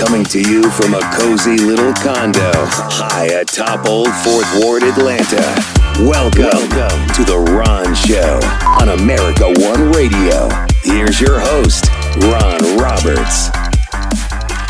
coming 0.00 0.24
to 0.24 0.40
you 0.40 0.62
from 0.70 0.94
a 0.94 1.00
cozy 1.12 1.58
little 1.58 1.92
condo 1.92 2.50
high 2.88 3.26
atop 3.26 3.86
Old 3.86 4.08
Fourth 4.24 4.48
Ward, 4.58 4.82
Atlanta. 4.82 5.36
Welcome, 6.00 6.40
Welcome 6.40 7.06
to 7.16 7.24
The 7.24 7.36
Ron 7.36 7.94
Show 7.94 8.40
on 8.80 8.98
America 8.98 9.44
One 9.60 9.92
Radio. 9.92 10.48
Here's 10.82 11.20
your 11.20 11.38
host, 11.38 11.90
Ron 12.22 12.78
Roberts. 12.78 13.50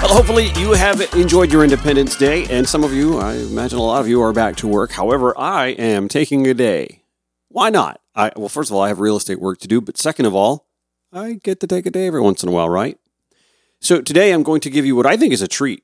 Well, 0.03 0.13
hopefully 0.13 0.51
you 0.57 0.73
have 0.73 1.01
enjoyed 1.15 1.53
your 1.53 1.63
Independence 1.63 2.17
Day, 2.17 2.47
and 2.51 2.69
some 2.69 2.83
of 2.83 2.93
you, 2.93 3.19
I 3.19 3.35
imagine 3.35 3.79
a 3.79 3.83
lot 3.83 4.01
of 4.01 4.09
you, 4.09 4.21
are 4.23 4.33
back 4.33 4.57
to 4.57 4.67
work. 4.67 4.91
However, 4.91 5.33
I 5.39 5.69
am 5.69 6.09
taking 6.09 6.49
a 6.49 6.55
day. 6.55 7.05
Why 7.51 7.71
not? 7.71 8.01
I, 8.17 8.33
well, 8.35 8.49
first 8.49 8.69
of 8.71 8.75
all, 8.75 8.83
I 8.83 8.89
have 8.89 8.99
real 8.99 9.17
estate 9.17 9.41
work 9.41 9.61
to 9.61 9.69
do, 9.69 9.81
but 9.81 9.97
second 9.97 10.27
of 10.27 10.35
all, 10.35 10.67
I 11.13 11.35
get 11.35 11.61
to 11.61 11.69
take 11.69 11.87
a 11.87 11.91
day 11.91 12.09
every 12.09 12.21
once 12.21 12.43
in 12.43 12.49
a 12.49 12.53
while, 12.53 12.69
right? 12.69 12.99
So 13.81 14.03
today 14.03 14.33
I'm 14.33 14.43
going 14.43 14.61
to 14.61 14.71
give 14.71 14.85
you 14.85 14.95
what 14.95 15.07
I 15.07 15.17
think 15.17 15.33
is 15.33 15.41
a 15.41 15.49
treat. 15.49 15.83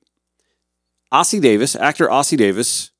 Ossie 1.13 1.41
Davis, 1.41 1.75
actor 1.75 2.09
Ossie 2.09 2.37
Davis, 2.37 2.91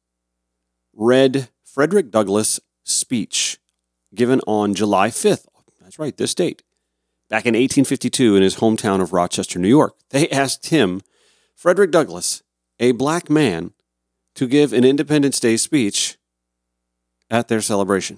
read 0.95 1.51
Frederick 1.65 2.11
Douglass' 2.11 2.61
speech 2.83 3.59
given 4.15 4.41
on 4.47 4.75
July 4.75 5.09
5th. 5.09 5.47
That's 5.83 5.99
right, 5.99 6.17
this 6.17 6.35
date. 6.35 6.63
Back 7.29 7.45
in 7.45 7.55
1852 7.55 8.37
in 8.37 8.43
his 8.43 8.57
hometown 8.57 9.03
of 9.03 9.13
Rochester, 9.13 9.59
New 9.59 9.69
York. 9.69 9.97
They 10.11 10.29
asked 10.31 10.71
him, 10.71 11.03
Frederick 11.55 11.91
Douglass, 11.91 12.43
a 12.81 12.93
black 12.93 13.29
man, 13.29 13.73
to 14.35 14.47
give 14.47 14.73
an 14.73 14.85
Independence 14.85 15.39
Day 15.41 15.57
speech 15.57 16.17
at 17.29 17.49
their 17.49 17.61
celebration. 17.61 18.17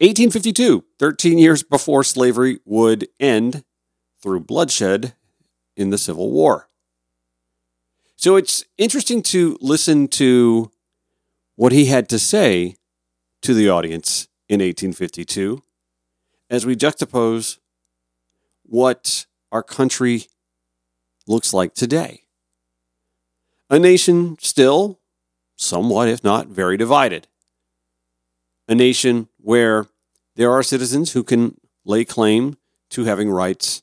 1852, 0.00 0.84
13 0.98 1.38
years 1.38 1.62
before 1.62 2.04
slavery 2.04 2.58
would 2.66 3.08
end 3.18 3.64
through 4.20 4.40
bloodshed 4.40 5.14
in 5.76 5.90
the 5.90 5.98
Civil 5.98 6.32
War. 6.32 6.68
So 8.16 8.36
it's 8.36 8.64
interesting 8.78 9.22
to 9.24 9.58
listen 9.60 10.08
to 10.08 10.70
what 11.54 11.72
he 11.72 11.86
had 11.86 12.08
to 12.08 12.18
say 12.18 12.76
to 13.42 13.54
the 13.54 13.68
audience 13.68 14.28
in 14.48 14.60
1852 14.60 15.62
as 16.48 16.64
we 16.64 16.74
juxtapose 16.74 17.58
what 18.62 19.26
our 19.52 19.62
country 19.62 20.26
looks 21.26 21.52
like 21.52 21.74
today. 21.74 22.22
A 23.68 23.78
nation 23.78 24.36
still 24.40 25.00
somewhat, 25.56 26.08
if 26.08 26.24
not 26.24 26.48
very 26.48 26.76
divided. 26.76 27.28
A 28.68 28.74
nation 28.74 29.28
where 29.38 29.86
there 30.36 30.50
are 30.50 30.62
citizens 30.62 31.12
who 31.12 31.22
can 31.22 31.58
lay 31.84 32.04
claim 32.04 32.56
to 32.90 33.04
having 33.04 33.30
rights 33.30 33.82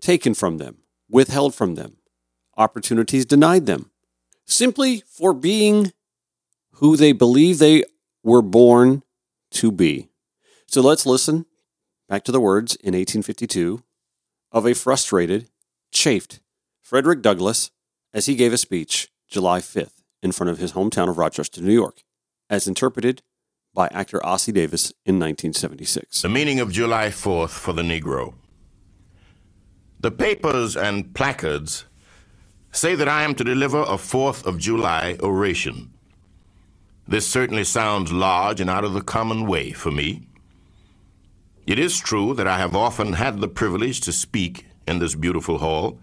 taken 0.00 0.34
from 0.34 0.58
them 0.58 0.78
withheld 1.08 1.54
from 1.54 1.74
them, 1.74 1.96
opportunities 2.56 3.24
denied 3.24 3.66
them, 3.66 3.90
simply 4.44 5.02
for 5.06 5.32
being 5.32 5.92
who 6.72 6.96
they 6.96 7.12
believe 7.12 7.58
they 7.58 7.84
were 8.22 8.42
born 8.42 9.02
to 9.50 9.70
be. 9.70 10.08
So 10.66 10.80
let's 10.80 11.06
listen 11.06 11.46
back 12.08 12.24
to 12.24 12.32
the 12.32 12.40
words 12.40 12.74
in 12.76 12.94
1852 12.94 13.82
of 14.52 14.66
a 14.66 14.74
frustrated, 14.74 15.48
chafed 15.92 16.40
Frederick 16.80 17.22
Douglass 17.22 17.70
as 18.12 18.26
he 18.26 18.34
gave 18.34 18.52
a 18.52 18.58
speech 18.58 19.08
July 19.28 19.60
5th 19.60 20.02
in 20.22 20.32
front 20.32 20.50
of 20.50 20.58
his 20.58 20.72
hometown 20.72 21.08
of 21.08 21.18
Rochester, 21.18 21.60
New 21.60 21.72
York, 21.72 22.02
as 22.48 22.66
interpreted 22.66 23.22
by 23.74 23.88
actor 23.88 24.18
Ossie 24.20 24.52
Davis 24.52 24.90
in 25.04 25.16
1976. 25.16 26.22
The 26.22 26.28
meaning 26.28 26.60
of 26.60 26.72
July 26.72 27.08
4th 27.08 27.50
for 27.50 27.72
the 27.72 27.82
Negro. 27.82 28.34
The 30.06 30.12
papers 30.12 30.76
and 30.76 31.12
placards 31.14 31.84
say 32.70 32.94
that 32.94 33.08
I 33.08 33.24
am 33.24 33.34
to 33.34 33.42
deliver 33.42 33.80
a 33.80 33.98
4th 33.98 34.46
of 34.46 34.56
July 34.56 35.16
oration. 35.20 35.90
This 37.08 37.26
certainly 37.26 37.64
sounds 37.64 38.12
large 38.12 38.60
and 38.60 38.70
out 38.70 38.84
of 38.84 38.92
the 38.92 39.00
common 39.00 39.48
way 39.48 39.72
for 39.72 39.90
me. 39.90 40.28
It 41.66 41.80
is 41.80 41.98
true 41.98 42.34
that 42.34 42.46
I 42.46 42.58
have 42.58 42.76
often 42.76 43.14
had 43.14 43.40
the 43.40 43.48
privilege 43.48 44.00
to 44.02 44.12
speak 44.12 44.66
in 44.86 45.00
this 45.00 45.16
beautiful 45.16 45.58
hall 45.58 45.98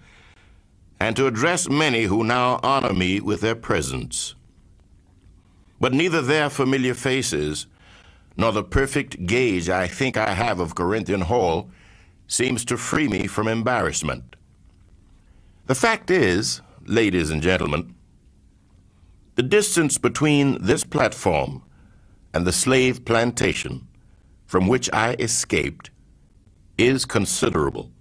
and 0.99 1.15
to 1.15 1.25
address 1.25 1.69
many 1.69 2.03
who 2.03 2.25
now 2.25 2.59
honor 2.61 2.91
me 2.91 3.21
with 3.21 3.39
their 3.39 3.55
presence. 3.55 4.35
But 5.79 5.93
neither 5.93 6.21
their 6.21 6.49
familiar 6.49 6.93
faces 6.93 7.67
nor 8.35 8.51
the 8.51 8.65
perfect 8.65 9.25
gauge 9.25 9.69
I 9.69 9.87
think 9.87 10.17
I 10.17 10.33
have 10.33 10.59
of 10.59 10.75
Corinthian 10.75 11.21
Hall 11.21 11.69
seems 12.27 12.65
to 12.65 12.77
free 12.77 13.07
me 13.07 13.27
from 13.27 13.47
embarrassment. 13.47 14.35
The 15.67 15.75
fact 15.75 16.11
is, 16.11 16.61
ladies 16.85 17.29
and 17.29 17.41
gentlemen, 17.41 17.95
the 19.35 19.43
distance 19.43 19.97
between 19.97 20.61
this 20.61 20.83
platform 20.83 21.63
and 22.33 22.45
the 22.45 22.51
slave 22.51 23.05
plantation 23.05 23.87
from 24.45 24.67
which 24.67 24.89
I 24.93 25.13
escaped 25.13 25.89
is 26.77 27.05
considerable, 27.05 27.91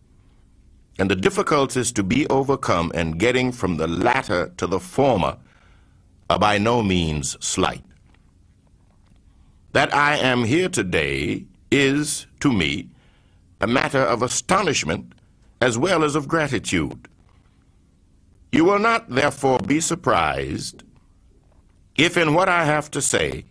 and 0.99 1.11
the 1.11 1.17
difficulties 1.17 1.93
to 1.93 2.03
be 2.03 2.27
overcome 2.29 2.93
in 2.95 3.13
getting 3.13 3.53
from 3.53 3.77
the 3.77 3.87
latter 3.87 4.53
to 4.57 4.67
the 4.67 4.81
former 4.81 5.39
are 6.29 6.39
by 6.39 6.59
no 6.59 6.83
means 6.83 7.37
slight. 7.45 7.85
That 9.73 9.95
I 9.95 10.17
am 10.17 10.45
here 10.45 10.69
today 10.69 11.47
is, 11.71 12.27
to 12.41 12.53
me, 12.53 12.89
a 13.63 13.67
matter 13.67 14.01
of 14.01 14.23
astonishment 14.23 15.13
as 15.61 15.79
well 15.79 16.03
as 16.03 16.17
of 16.17 16.27
gratitude. 16.27 17.09
You 18.51 18.65
will 18.65 18.81
not, 18.81 19.09
therefore, 19.09 19.61
be 19.61 19.81
surprised 19.81 20.83
if 21.97 22.17
in 22.17 22.35
what 22.35 22.49
I 22.49 22.65
have 22.65 22.91
to 22.91 23.01
say 23.01 23.45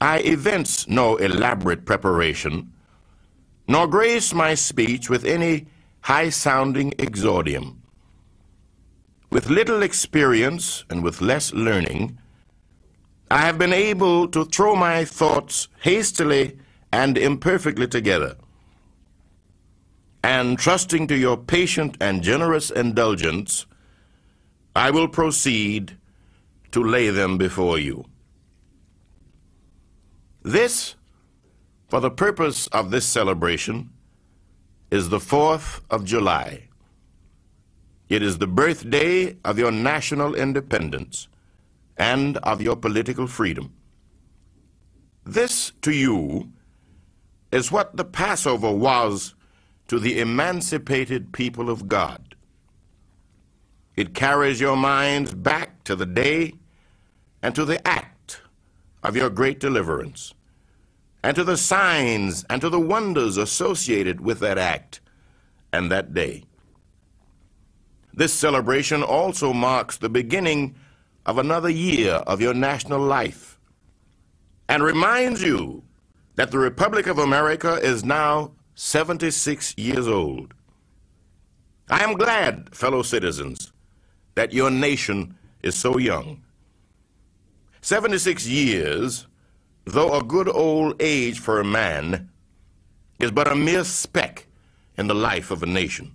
I 0.00 0.18
evince 0.20 0.86
no 0.86 1.16
elaborate 1.16 1.84
preparation, 1.84 2.72
nor 3.66 3.88
grace 3.88 4.32
my 4.32 4.54
speech 4.54 5.10
with 5.10 5.24
any 5.24 5.66
high-sounding 6.02 6.92
exordium. 6.92 7.78
With 9.30 9.50
little 9.50 9.82
experience 9.82 10.84
and 10.88 11.02
with 11.02 11.20
less 11.20 11.52
learning, 11.52 12.16
I 13.30 13.38
have 13.38 13.58
been 13.58 13.72
able 13.72 14.28
to 14.28 14.44
throw 14.44 14.76
my 14.76 15.04
thoughts 15.04 15.66
hastily 15.82 16.56
and 16.92 17.18
imperfectly 17.18 17.88
together 17.88 18.36
and 20.22 20.58
trusting 20.58 21.06
to 21.08 21.16
your 21.16 21.36
patient 21.36 21.96
and 22.00 22.22
generous 22.22 22.70
indulgence, 22.70 23.66
I 24.74 24.90
will 24.90 25.08
proceed 25.08 25.96
to 26.72 26.82
lay 26.82 27.10
them 27.10 27.38
before 27.38 27.78
you. 27.78 28.04
This, 30.42 30.94
for 31.88 32.00
the 32.00 32.10
purpose 32.10 32.66
of 32.68 32.90
this 32.90 33.06
celebration, 33.06 33.90
is 34.90 35.08
the 35.08 35.18
4th 35.18 35.82
of 35.90 36.04
July. 36.04 36.68
It 38.08 38.22
is 38.22 38.38
the 38.38 38.46
birthday 38.46 39.36
of 39.44 39.58
your 39.58 39.70
national 39.70 40.34
independence 40.34 41.28
and 41.96 42.38
of 42.38 42.62
your 42.62 42.76
political 42.76 43.26
freedom. 43.26 43.74
This, 45.24 45.72
to 45.82 45.92
you, 45.92 46.50
is 47.52 47.70
what 47.70 47.96
the 47.96 48.04
Passover 48.04 48.72
was 48.72 49.34
to 49.88 49.98
the 49.98 50.20
emancipated 50.20 51.32
people 51.32 51.68
of 51.70 51.88
God. 51.88 52.36
It 53.96 54.14
carries 54.14 54.60
your 54.60 54.76
minds 54.76 55.34
back 55.34 55.82
to 55.84 55.96
the 55.96 56.06
day 56.06 56.54
and 57.42 57.54
to 57.54 57.64
the 57.64 57.84
act 57.86 58.42
of 59.02 59.16
your 59.16 59.30
great 59.30 59.58
deliverance, 59.60 60.34
and 61.22 61.34
to 61.36 61.44
the 61.44 61.56
signs 61.56 62.44
and 62.50 62.60
to 62.60 62.68
the 62.68 62.80
wonders 62.80 63.36
associated 63.36 64.20
with 64.20 64.40
that 64.40 64.58
act 64.58 65.00
and 65.72 65.90
that 65.90 66.14
day. 66.14 66.44
This 68.12 68.32
celebration 68.32 69.02
also 69.02 69.52
marks 69.52 69.96
the 69.96 70.08
beginning 70.08 70.74
of 71.24 71.38
another 71.38 71.70
year 71.70 72.14
of 72.14 72.40
your 72.40 72.54
national 72.54 73.00
life 73.00 73.58
and 74.68 74.82
reminds 74.82 75.42
you 75.42 75.82
that 76.34 76.50
the 76.50 76.58
Republic 76.58 77.06
of 77.06 77.18
America 77.18 77.74
is 77.74 78.04
now 78.04 78.52
76 78.80 79.74
years 79.76 80.06
old. 80.06 80.54
I 81.90 82.04
am 82.04 82.14
glad, 82.14 82.72
fellow 82.76 83.02
citizens, 83.02 83.72
that 84.36 84.52
your 84.52 84.70
nation 84.70 85.34
is 85.64 85.74
so 85.74 85.98
young. 85.98 86.44
76 87.80 88.46
years, 88.46 89.26
though 89.84 90.16
a 90.16 90.22
good 90.22 90.48
old 90.48 90.94
age 91.02 91.40
for 91.40 91.58
a 91.58 91.64
man, 91.64 92.30
is 93.18 93.32
but 93.32 93.50
a 93.50 93.56
mere 93.56 93.82
speck 93.82 94.46
in 94.96 95.08
the 95.08 95.14
life 95.14 95.50
of 95.50 95.64
a 95.64 95.66
nation. 95.66 96.14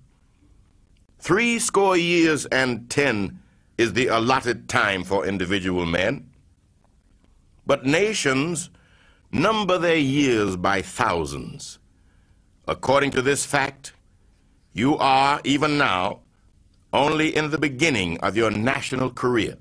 Three 1.19 1.59
score 1.59 1.97
years 1.97 2.45
and 2.45 2.89
ten 2.89 3.41
is 3.77 3.91
the 3.91 4.07
allotted 4.07 4.69
time 4.69 5.03
for 5.03 5.25
individual 5.27 5.85
men, 5.85 6.29
but 7.65 7.85
nations 7.85 8.69
number 9.33 9.77
their 9.77 9.97
years 9.97 10.55
by 10.55 10.81
thousands. 10.81 11.79
According 12.67 13.11
to 13.11 13.21
this 13.21 13.45
fact, 13.45 13.93
you 14.73 14.97
are, 14.97 15.41
even 15.43 15.77
now, 15.77 16.21
only 16.93 17.35
in 17.35 17.51
the 17.51 17.57
beginning 17.57 18.19
of 18.19 18.37
your 18.37 18.51
national 18.51 19.11
career, 19.11 19.57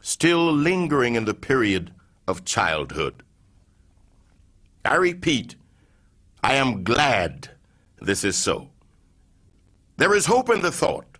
still 0.00 0.52
lingering 0.52 1.16
in 1.16 1.24
the 1.24 1.34
period 1.34 1.92
of 2.28 2.44
childhood. 2.44 3.22
I 4.84 4.94
repeat, 4.96 5.56
I 6.44 6.54
am 6.54 6.84
glad 6.84 7.50
this 8.00 8.22
is 8.22 8.36
so. 8.36 8.70
There 9.96 10.14
is 10.14 10.26
hope 10.26 10.50
in 10.50 10.60
the 10.62 10.70
thought, 10.70 11.18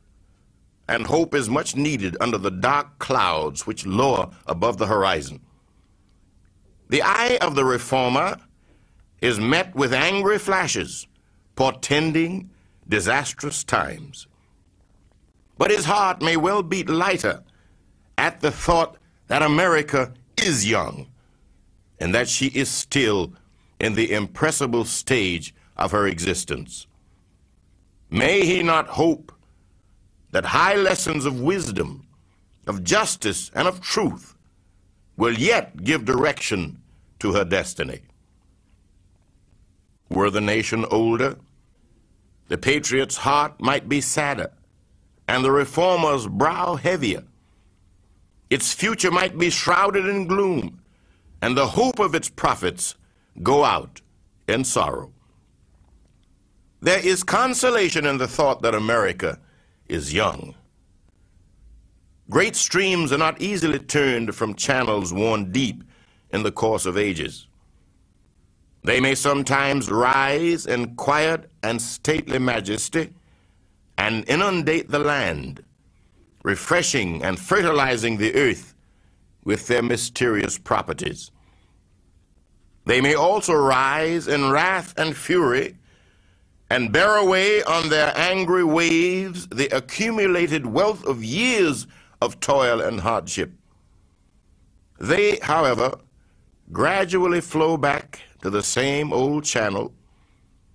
and 0.88 1.06
hope 1.06 1.34
is 1.34 1.48
much 1.48 1.74
needed 1.74 2.16
under 2.20 2.38
the 2.38 2.50
dark 2.50 2.98
clouds 3.00 3.66
which 3.66 3.86
lower 3.86 4.30
above 4.46 4.78
the 4.78 4.86
horizon. 4.86 5.40
The 6.88 7.02
eye 7.02 7.38
of 7.40 7.56
the 7.56 7.64
reformer 7.64 8.36
is 9.20 9.40
met 9.40 9.74
with 9.74 9.92
angry 9.92 10.38
flashes, 10.38 11.06
portending 11.54 12.50
disastrous 12.88 13.64
times. 13.64 14.26
But 15.58 15.70
his 15.70 15.86
heart 15.86 16.20
may 16.20 16.36
well 16.36 16.62
beat 16.62 16.88
lighter 16.88 17.42
at 18.18 18.40
the 18.40 18.50
thought 18.50 18.96
that 19.28 19.42
America 19.42 20.12
is 20.42 20.68
young 20.68 21.06
and 21.98 22.14
that 22.14 22.28
she 22.28 22.46
is 22.48 22.68
still 22.68 23.32
in 23.80 23.94
the 23.94 24.12
impressible 24.12 24.84
stage 24.84 25.54
of 25.76 25.92
her 25.92 26.06
existence. 26.06 26.86
May 28.10 28.44
he 28.44 28.62
not 28.62 28.88
hope 28.88 29.32
that 30.30 30.44
high 30.44 30.76
lessons 30.76 31.24
of 31.24 31.40
wisdom, 31.40 32.06
of 32.66 32.84
justice, 32.84 33.50
and 33.54 33.66
of 33.66 33.80
truth 33.80 34.34
will 35.16 35.34
yet 35.34 35.82
give 35.82 36.04
direction 36.04 36.80
to 37.18 37.32
her 37.32 37.44
destiny. 37.44 38.02
Were 40.08 40.30
the 40.30 40.40
nation 40.40 40.84
older, 40.90 41.36
the 42.48 42.58
patriot's 42.58 43.16
heart 43.16 43.60
might 43.60 43.88
be 43.88 44.00
sadder, 44.00 44.52
and 45.28 45.44
the 45.44 45.50
reformer's 45.50 46.26
brow 46.28 46.76
heavier. 46.76 47.24
Its 48.50 48.72
future 48.72 49.10
might 49.10 49.36
be 49.36 49.50
shrouded 49.50 50.06
in 50.06 50.28
gloom, 50.28 50.80
and 51.42 51.56
the 51.56 51.66
hope 51.66 51.98
of 51.98 52.14
its 52.14 52.28
prophets 52.28 52.94
go 53.42 53.64
out 53.64 54.00
in 54.46 54.62
sorrow. 54.62 55.12
There 56.80 57.04
is 57.04 57.24
consolation 57.24 58.06
in 58.06 58.18
the 58.18 58.28
thought 58.28 58.62
that 58.62 58.74
America 58.74 59.40
is 59.88 60.14
young. 60.14 60.54
Great 62.30 62.54
streams 62.54 63.12
are 63.12 63.18
not 63.18 63.40
easily 63.40 63.78
turned 63.78 64.34
from 64.34 64.54
channels 64.54 65.12
worn 65.12 65.50
deep 65.50 65.82
in 66.30 66.42
the 66.42 66.52
course 66.52 66.86
of 66.86 66.96
ages. 66.96 67.48
They 68.86 69.00
may 69.00 69.16
sometimes 69.16 69.90
rise 69.90 70.64
in 70.64 70.94
quiet 70.94 71.50
and 71.64 71.82
stately 71.82 72.38
majesty 72.38 73.12
and 73.98 74.24
inundate 74.28 74.90
the 74.92 75.00
land, 75.00 75.64
refreshing 76.44 77.24
and 77.24 77.36
fertilizing 77.36 78.16
the 78.16 78.32
earth 78.36 78.76
with 79.42 79.66
their 79.66 79.82
mysterious 79.82 80.56
properties. 80.56 81.32
They 82.84 83.00
may 83.00 83.14
also 83.14 83.54
rise 83.54 84.28
in 84.28 84.52
wrath 84.52 84.94
and 84.96 85.16
fury 85.16 85.78
and 86.70 86.92
bear 86.92 87.16
away 87.16 87.64
on 87.64 87.88
their 87.88 88.12
angry 88.16 88.62
waves 88.62 89.48
the 89.48 89.66
accumulated 89.76 90.64
wealth 90.64 91.04
of 91.04 91.24
years 91.24 91.88
of 92.22 92.38
toil 92.38 92.80
and 92.80 93.00
hardship. 93.00 93.50
They, 95.00 95.40
however, 95.42 95.98
gradually 96.70 97.40
flow 97.40 97.76
back 97.76 98.20
to 98.42 98.50
the 98.50 98.62
same 98.62 99.12
old 99.12 99.44
channel 99.44 99.92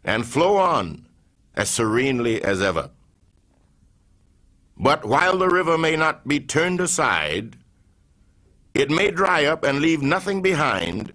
and 0.04 0.26
flow 0.26 0.58
on 0.58 1.06
as 1.56 1.70
serenely 1.70 2.44
as 2.44 2.62
ever. 2.62 2.90
But 4.78 5.06
while 5.06 5.38
the 5.38 5.50
river 5.50 5.78
may 5.78 5.96
not 5.96 6.28
be 6.28 6.40
turned 6.40 6.80
aside, 6.82 7.58
it 8.74 8.90
may 8.90 9.12
dry 9.12 9.46
up 9.46 9.64
and 9.64 9.80
leave 9.80 10.02
nothing 10.02 10.42
behind 10.42 11.14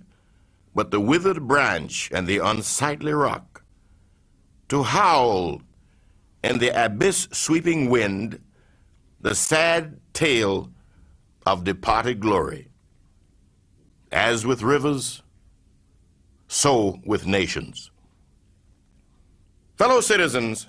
but 0.74 0.90
the 0.90 1.00
withered 1.00 1.48
branch 1.48 2.10
and 2.12 2.26
the 2.26 2.38
unsightly 2.38 3.12
rock, 3.12 3.62
to 4.68 4.82
howl 4.82 5.62
in 6.44 6.58
the 6.58 6.68
abyss 6.68 7.28
sweeping 7.32 7.88
wind 7.88 8.38
the 9.20 9.34
sad 9.34 9.98
tale 10.12 10.70
of 11.46 11.64
departed 11.64 12.20
glory. 12.20 12.68
As 14.12 14.44
with 14.44 14.62
rivers, 14.62 15.22
so 16.48 17.00
with 17.04 17.26
nations. 17.26 17.90
Fellow 19.76 20.00
citizens, 20.00 20.68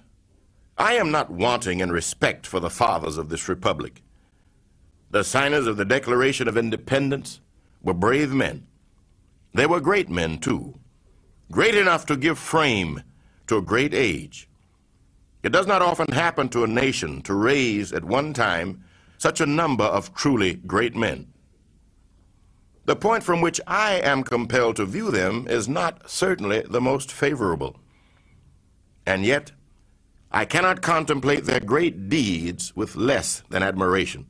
I 0.77 0.93
am 0.93 1.11
not 1.11 1.31
wanting 1.31 1.79
in 1.79 1.91
respect 1.91 2.45
for 2.45 2.59
the 2.59 2.69
fathers 2.69 3.17
of 3.17 3.29
this 3.29 3.47
republic. 3.47 4.03
The 5.09 5.23
signers 5.23 5.67
of 5.67 5.77
the 5.77 5.85
Declaration 5.85 6.47
of 6.47 6.57
Independence 6.57 7.39
were 7.81 7.93
brave 7.93 8.33
men. 8.33 8.67
They 9.53 9.65
were 9.65 9.79
great 9.79 10.09
men, 10.09 10.39
too, 10.39 10.77
great 11.51 11.73
enough 11.75 12.05
to 12.07 12.17
give 12.17 12.37
frame 12.37 13.01
to 13.47 13.57
a 13.57 13.61
great 13.61 13.93
age. 13.93 14.49
It 15.41 15.51
does 15.51 15.67
not 15.67 15.81
often 15.81 16.11
happen 16.11 16.49
to 16.49 16.63
a 16.63 16.67
nation 16.67 17.21
to 17.21 17.33
raise 17.33 17.93
at 17.93 18.03
one 18.03 18.33
time 18.33 18.83
such 19.17 19.39
a 19.39 19.45
number 19.45 19.85
of 19.85 20.13
truly 20.13 20.55
great 20.55 20.95
men. 20.95 21.27
The 22.87 22.95
point 22.95 23.21
from 23.21 23.41
which 23.41 23.59
I 23.67 23.95
am 23.95 24.23
compelled 24.23 24.77
to 24.77 24.85
view 24.85 25.11
them 25.11 25.45
is 25.49 25.67
not 25.67 26.09
certainly 26.09 26.63
the 26.69 26.79
most 26.79 27.11
favorable. 27.11 27.75
And 29.05 29.25
yet, 29.25 29.51
I 30.31 30.45
cannot 30.45 30.81
contemplate 30.81 31.43
their 31.43 31.59
great 31.59 32.07
deeds 32.07 32.73
with 32.77 32.95
less 32.95 33.43
than 33.49 33.61
admiration. 33.61 34.25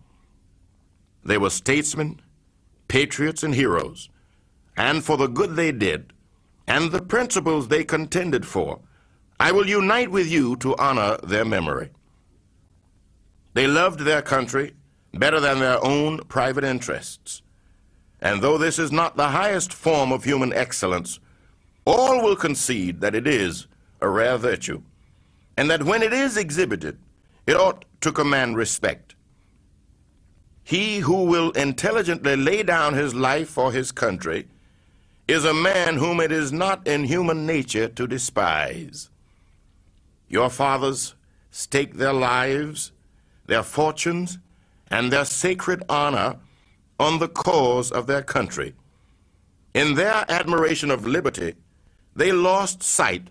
They 1.23 1.37
were 1.37 1.51
statesmen, 1.51 2.19
patriots, 2.87 3.43
and 3.43 3.53
heroes, 3.53 4.09
and 4.75 5.03
for 5.03 5.17
the 5.17 5.27
good 5.27 5.55
they 5.55 5.71
did, 5.71 6.11
and 6.65 6.91
the 6.91 7.01
principles 7.03 7.67
they 7.67 7.83
contended 7.83 8.43
for, 8.43 8.79
I 9.39 9.51
will 9.51 9.67
unite 9.67 10.09
with 10.09 10.31
you 10.31 10.55
to 10.57 10.75
honor 10.77 11.17
their 11.21 11.45
memory. 11.45 11.91
They 13.53 13.67
loved 13.67 13.99
their 13.99 14.23
country 14.23 14.73
better 15.13 15.39
than 15.39 15.59
their 15.59 15.83
own 15.85 16.23
private 16.23 16.63
interests. 16.63 17.43
And 18.21 18.41
though 18.41 18.57
this 18.57 18.79
is 18.79 18.91
not 18.91 19.15
the 19.15 19.29
highest 19.29 19.73
form 19.73 20.11
of 20.11 20.23
human 20.23 20.51
excellence, 20.53 21.19
all 21.85 22.23
will 22.23 22.35
concede 22.35 23.01
that 23.01 23.15
it 23.15 23.27
is 23.27 23.67
a 24.01 24.09
rare 24.09 24.37
virtue, 24.37 24.81
and 25.55 25.69
that 25.69 25.83
when 25.83 26.03
it 26.03 26.13
is 26.13 26.37
exhibited, 26.37 26.97
it 27.45 27.55
ought 27.55 27.85
to 28.01 28.11
command 28.11 28.57
respect. 28.57 29.15
He 30.63 30.99
who 30.99 31.23
will 31.23 31.51
intelligently 31.51 32.35
lay 32.35 32.61
down 32.61 32.93
his 32.93 33.15
life 33.15 33.49
for 33.49 33.71
his 33.71 33.91
country 33.91 34.47
is 35.27 35.45
a 35.45 35.53
man 35.53 35.95
whom 35.95 36.19
it 36.19 36.31
is 36.31 36.51
not 36.51 36.85
in 36.85 37.05
human 37.05 37.45
nature 37.45 37.87
to 37.87 38.07
despise. 38.07 39.09
Your 40.27 40.49
fathers 40.49 41.15
staked 41.51 41.97
their 41.97 42.13
lives, 42.13 42.91
their 43.45 43.63
fortunes, 43.63 44.39
and 44.91 45.11
their 45.11 45.25
sacred 45.25 45.83
honor 45.87 46.37
on 46.99 47.19
the 47.19 47.27
cause 47.27 47.91
of 47.91 48.07
their 48.07 48.23
country. 48.23 48.73
In 49.73 49.95
their 49.95 50.25
admiration 50.29 50.89
of 50.89 51.05
liberty, 51.05 51.55
they 52.15 52.31
lost 52.31 52.81
sight 52.81 53.27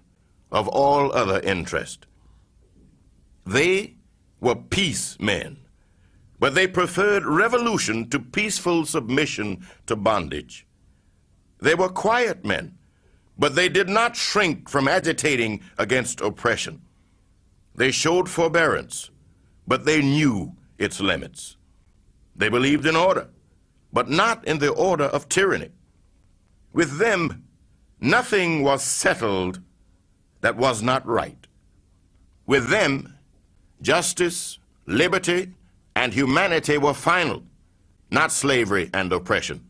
of 0.52 0.68
all 0.68 1.12
other 1.12 1.40
interest. 1.40 2.06
They 3.44 3.94
were 4.40 4.54
peace 4.54 5.18
men, 5.18 5.58
but 6.38 6.54
they 6.54 6.66
preferred 6.66 7.24
revolution 7.24 8.08
to 8.10 8.20
peaceful 8.20 8.84
submission 8.84 9.66
to 9.86 9.96
bondage. 9.96 10.66
They 11.60 11.74
were 11.74 11.88
quiet 11.88 12.44
men, 12.44 12.76
but 13.38 13.54
they 13.54 13.68
did 13.68 13.88
not 13.88 14.16
shrink 14.16 14.68
from 14.68 14.86
agitating 14.86 15.62
against 15.78 16.20
oppression. 16.20 16.82
They 17.74 17.90
showed 17.90 18.28
forbearance, 18.28 19.10
but 19.66 19.84
they 19.84 20.00
knew 20.00 20.54
its 20.78 21.00
limits. 21.00 21.56
They 22.34 22.48
believed 22.48 22.86
in 22.86 22.96
order, 22.96 23.28
but 23.96 24.10
not 24.10 24.46
in 24.46 24.58
the 24.58 24.68
order 24.68 25.04
of 25.04 25.26
tyranny. 25.26 25.70
With 26.74 26.98
them, 26.98 27.44
nothing 27.98 28.62
was 28.62 28.82
settled 28.82 29.60
that 30.42 30.54
was 30.54 30.82
not 30.82 31.06
right. 31.06 31.46
With 32.44 32.68
them, 32.68 33.14
justice, 33.80 34.58
liberty, 34.84 35.54
and 35.94 36.12
humanity 36.12 36.76
were 36.76 36.92
final, 36.92 37.42
not 38.10 38.32
slavery 38.32 38.90
and 38.92 39.10
oppression. 39.14 39.64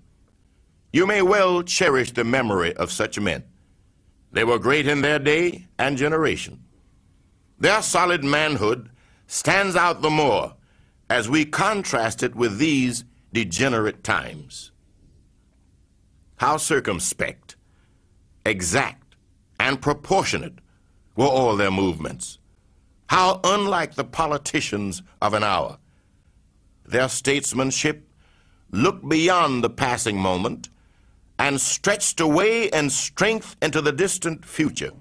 You 0.92 1.06
may 1.06 1.22
well 1.22 1.62
cherish 1.62 2.10
the 2.10 2.24
memory 2.24 2.74
of 2.74 2.90
such 2.90 3.20
men. 3.20 3.44
They 4.32 4.42
were 4.42 4.58
great 4.58 4.88
in 4.88 5.02
their 5.02 5.20
day 5.20 5.68
and 5.78 5.96
generation. 5.96 6.64
Their 7.60 7.80
solid 7.80 8.24
manhood 8.24 8.90
stands 9.28 9.76
out 9.76 10.02
the 10.02 10.10
more 10.10 10.56
as 11.08 11.28
we 11.28 11.44
contrast 11.44 12.24
it 12.24 12.34
with 12.34 12.58
these 12.58 13.04
degenerate 13.36 14.02
times. 14.02 14.72
How 16.36 16.56
circumspect, 16.56 17.56
exact, 18.46 19.14
and 19.60 19.78
proportionate 19.78 20.60
were 21.16 21.26
all 21.26 21.54
their 21.54 21.70
movements. 21.70 22.38
How 23.08 23.40
unlike 23.44 23.94
the 23.94 24.04
politicians 24.04 25.02
of 25.20 25.34
an 25.34 25.44
hour. 25.44 25.76
Their 26.86 27.10
statesmanship 27.10 28.08
looked 28.70 29.06
beyond 29.06 29.62
the 29.62 29.68
passing 29.68 30.18
moment 30.18 30.70
and 31.38 31.60
stretched 31.60 32.18
away 32.20 32.68
in 32.68 32.88
strength 32.88 33.54
into 33.60 33.82
the 33.82 33.92
distant 33.92 34.46
future. 34.46 34.92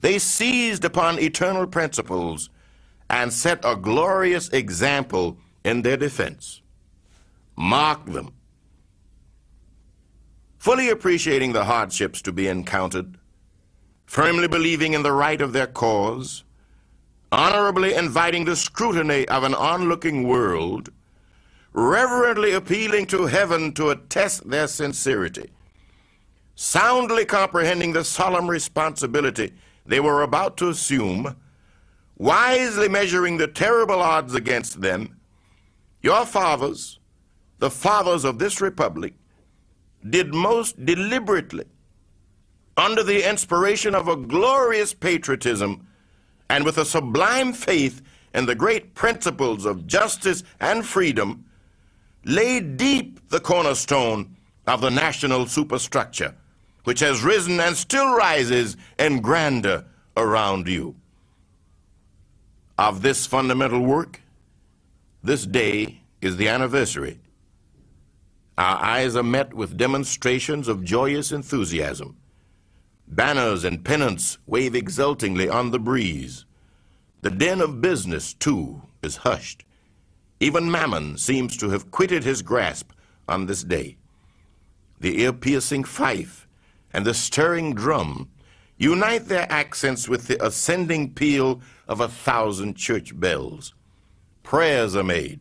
They 0.00 0.20
seized 0.20 0.84
upon 0.84 1.18
eternal 1.18 1.66
principles 1.66 2.50
and 3.10 3.32
set 3.32 3.64
a 3.64 3.74
glorious 3.74 4.48
example 4.50 5.38
in 5.64 5.82
their 5.82 5.96
defense. 5.96 6.62
Mark 7.56 8.04
them. 8.04 8.32
Fully 10.58 10.90
appreciating 10.90 11.52
the 11.52 11.64
hardships 11.64 12.20
to 12.22 12.32
be 12.32 12.48
encountered, 12.48 13.18
firmly 14.04 14.48
believing 14.48 14.92
in 14.92 15.02
the 15.02 15.12
right 15.12 15.40
of 15.40 15.52
their 15.52 15.66
cause, 15.66 16.44
honorably 17.32 17.94
inviting 17.94 18.44
the 18.44 18.56
scrutiny 18.56 19.26
of 19.28 19.42
an 19.42 19.54
onlooking 19.54 20.28
world, 20.28 20.90
reverently 21.72 22.52
appealing 22.52 23.06
to 23.06 23.26
heaven 23.26 23.72
to 23.72 23.90
attest 23.90 24.48
their 24.48 24.66
sincerity, 24.66 25.50
soundly 26.54 27.24
comprehending 27.24 27.92
the 27.92 28.04
solemn 28.04 28.48
responsibility 28.48 29.52
they 29.86 30.00
were 30.00 30.22
about 30.22 30.56
to 30.56 30.68
assume, 30.68 31.36
wisely 32.16 32.88
measuring 32.88 33.36
the 33.36 33.46
terrible 33.46 34.02
odds 34.02 34.34
against 34.34 34.80
them, 34.80 35.16
your 36.02 36.26
fathers, 36.26 36.98
the 37.58 37.70
fathers 37.70 38.24
of 38.24 38.38
this 38.38 38.60
republic, 38.60 39.14
did 40.08 40.34
most 40.34 40.84
deliberately, 40.84 41.64
under 42.76 43.02
the 43.02 43.28
inspiration 43.28 43.94
of 43.94 44.08
a 44.08 44.16
glorious 44.16 44.92
patriotism 44.92 45.86
and 46.50 46.64
with 46.64 46.78
a 46.78 46.84
sublime 46.84 47.52
faith 47.52 48.02
in 48.34 48.46
the 48.46 48.54
great 48.54 48.94
principles 48.94 49.64
of 49.64 49.86
justice 49.86 50.44
and 50.60 50.84
freedom, 50.84 51.44
lay 52.24 52.60
deep 52.60 53.26
the 53.30 53.40
cornerstone 53.40 54.36
of 54.66 54.80
the 54.80 54.90
national 54.90 55.46
superstructure, 55.46 56.34
which 56.84 57.00
has 57.00 57.22
risen 57.22 57.58
and 57.60 57.76
still 57.76 58.14
rises 58.14 58.76
in 58.98 59.20
grandeur 59.20 59.84
around 60.16 60.68
you. 60.68 60.94
Of 62.78 63.00
this 63.00 63.26
fundamental 63.26 63.80
work, 63.80 64.20
this 65.22 65.46
day 65.46 66.02
is 66.20 66.36
the 66.36 66.48
anniversary. 66.48 67.18
Our 68.58 68.82
eyes 68.82 69.16
are 69.16 69.22
met 69.22 69.52
with 69.52 69.76
demonstrations 69.76 70.66
of 70.66 70.82
joyous 70.82 71.30
enthusiasm. 71.30 72.16
Banners 73.06 73.64
and 73.64 73.84
pennants 73.84 74.38
wave 74.46 74.74
exultingly 74.74 75.48
on 75.48 75.70
the 75.70 75.78
breeze. 75.78 76.46
The 77.20 77.30
din 77.30 77.60
of 77.60 77.80
business, 77.82 78.32
too, 78.32 78.82
is 79.02 79.18
hushed. 79.18 79.64
Even 80.40 80.70
Mammon 80.70 81.18
seems 81.18 81.56
to 81.58 81.70
have 81.70 81.90
quitted 81.90 82.24
his 82.24 82.42
grasp 82.42 82.92
on 83.28 83.46
this 83.46 83.62
day. 83.62 83.96
The 85.00 85.20
ear-piercing 85.20 85.84
fife 85.84 86.48
and 86.92 87.04
the 87.04 87.14
stirring 87.14 87.74
drum 87.74 88.30
unite 88.78 89.26
their 89.26 89.50
accents 89.50 90.08
with 90.08 90.28
the 90.28 90.44
ascending 90.44 91.12
peal 91.12 91.60
of 91.88 92.00
a 92.00 92.08
thousand 92.08 92.76
church 92.76 93.18
bells. 93.18 93.74
Prayers 94.42 94.96
are 94.96 95.04
made, 95.04 95.40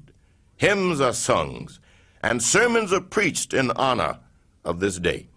hymns 0.57 1.00
are 1.00 1.13
sung, 1.13 1.69
and 2.25 2.41
sermons 2.41 2.91
are 2.91 3.01
preached 3.01 3.53
in 3.53 3.70
honor 3.72 4.17
of 4.63 4.79
this 4.79 4.98
day 4.98 5.27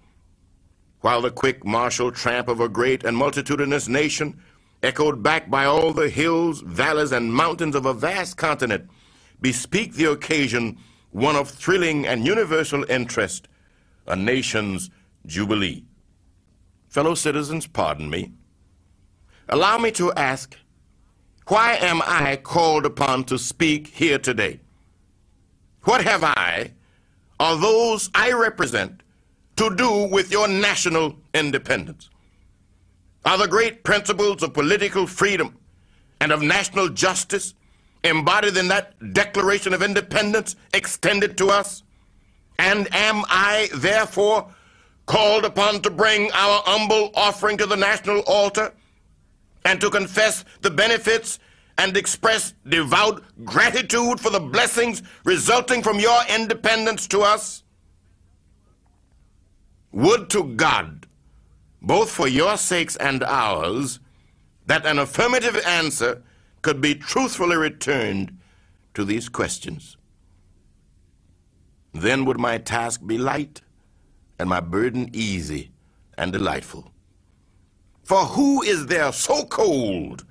while 1.00 1.20
the 1.20 1.30
quick 1.30 1.64
martial 1.64 2.10
tramp 2.10 2.48
of 2.48 2.60
a 2.60 2.68
great 2.68 3.04
and 3.04 3.16
multitudinous 3.16 3.88
nation, 3.88 4.40
echoed 4.82 5.22
back 5.22 5.48
by 5.48 5.64
all 5.64 5.92
the 5.92 6.08
hills, 6.08 6.60
valleys, 6.62 7.12
and 7.12 7.32
mountains 7.32 7.76
of 7.76 7.86
a 7.86 7.94
vast 7.94 8.36
continent, 8.36 8.88
bespeak 9.40 9.92
the 9.94 10.10
occasion 10.10 10.76
one 11.10 11.36
of 11.36 11.48
thrilling 11.48 12.06
and 12.06 12.26
universal 12.26 12.84
interest, 12.90 13.48
a 14.06 14.16
nation's 14.16 14.90
jubilee. 15.26 15.84
Fellow 16.88 17.14
citizens, 17.14 17.66
pardon 17.66 18.10
me. 18.10 18.32
Allow 19.48 19.78
me 19.78 19.90
to 19.92 20.12
ask, 20.14 20.56
why 21.46 21.74
am 21.74 22.02
I 22.04 22.36
called 22.36 22.84
upon 22.84 23.24
to 23.24 23.38
speak 23.38 23.88
here 23.88 24.18
today? 24.18 24.60
What 25.84 26.02
have 26.04 26.24
I, 26.24 26.72
or 27.40 27.56
those 27.56 28.10
I 28.14 28.32
represent, 28.32 29.02
to 29.56 29.74
do 29.74 30.08
with 30.10 30.30
your 30.30 30.48
national 30.48 31.16
independence? 31.34 32.10
Are 33.24 33.38
the 33.38 33.48
great 33.48 33.82
principles 33.84 34.42
of 34.42 34.54
political 34.54 35.06
freedom 35.06 35.56
and 36.20 36.32
of 36.32 36.42
national 36.42 36.88
justice 36.88 37.54
embodied 38.04 38.56
in 38.56 38.68
that 38.68 38.94
Declaration 39.12 39.74
of 39.74 39.82
Independence 39.82 40.56
extended 40.72 41.36
to 41.38 41.48
us? 41.48 41.82
And 42.58 42.92
am 42.94 43.24
I, 43.28 43.68
therefore, 43.74 44.48
called 45.06 45.44
upon 45.44 45.80
to 45.82 45.90
bring 45.90 46.30
our 46.32 46.62
humble 46.64 47.10
offering 47.14 47.56
to 47.58 47.66
the 47.66 47.76
national 47.76 48.20
altar 48.20 48.72
and 49.64 49.80
to 49.80 49.90
confess 49.90 50.44
the 50.60 50.70
benefits 50.70 51.38
and 51.78 51.96
express 51.96 52.54
devout 52.68 53.22
gratitude 53.44 54.20
for 54.20 54.30
the 54.30 54.40
blessings 54.40 55.02
resulting 55.24 55.82
from 55.82 55.98
your 55.98 56.20
independence 56.28 57.06
to 57.08 57.20
us? 57.20 57.62
Would 59.92 60.28
to 60.30 60.44
God, 60.54 61.06
both 61.80 62.10
for 62.10 62.28
your 62.28 62.56
sakes 62.58 62.96
and 62.96 63.22
ours, 63.22 64.00
that 64.66 64.84
an 64.84 64.98
affirmative 64.98 65.56
answer 65.64 66.22
could 66.60 66.80
be 66.80 66.94
truthfully 66.94 67.56
returned 67.56 68.36
to 68.94 69.04
these 69.04 69.28
questions. 69.28 69.96
Then 71.94 72.24
would 72.26 72.38
my 72.38 72.58
task 72.58 73.06
be 73.06 73.16
light 73.16 73.62
and 74.38 74.48
my 74.48 74.60
burden 74.60 75.08
easy 75.12 75.70
and 76.18 76.32
delightful. 76.32 76.90
For 78.02 78.24
who 78.24 78.62
is 78.62 78.86
there 78.86 79.12
so 79.12 79.44
cold 79.44 80.24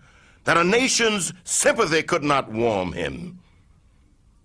that 0.48 0.56
a 0.56 0.64
nation's 0.64 1.34
sympathy 1.44 2.02
could 2.02 2.24
not 2.24 2.50
warm 2.50 2.94
him? 2.94 3.38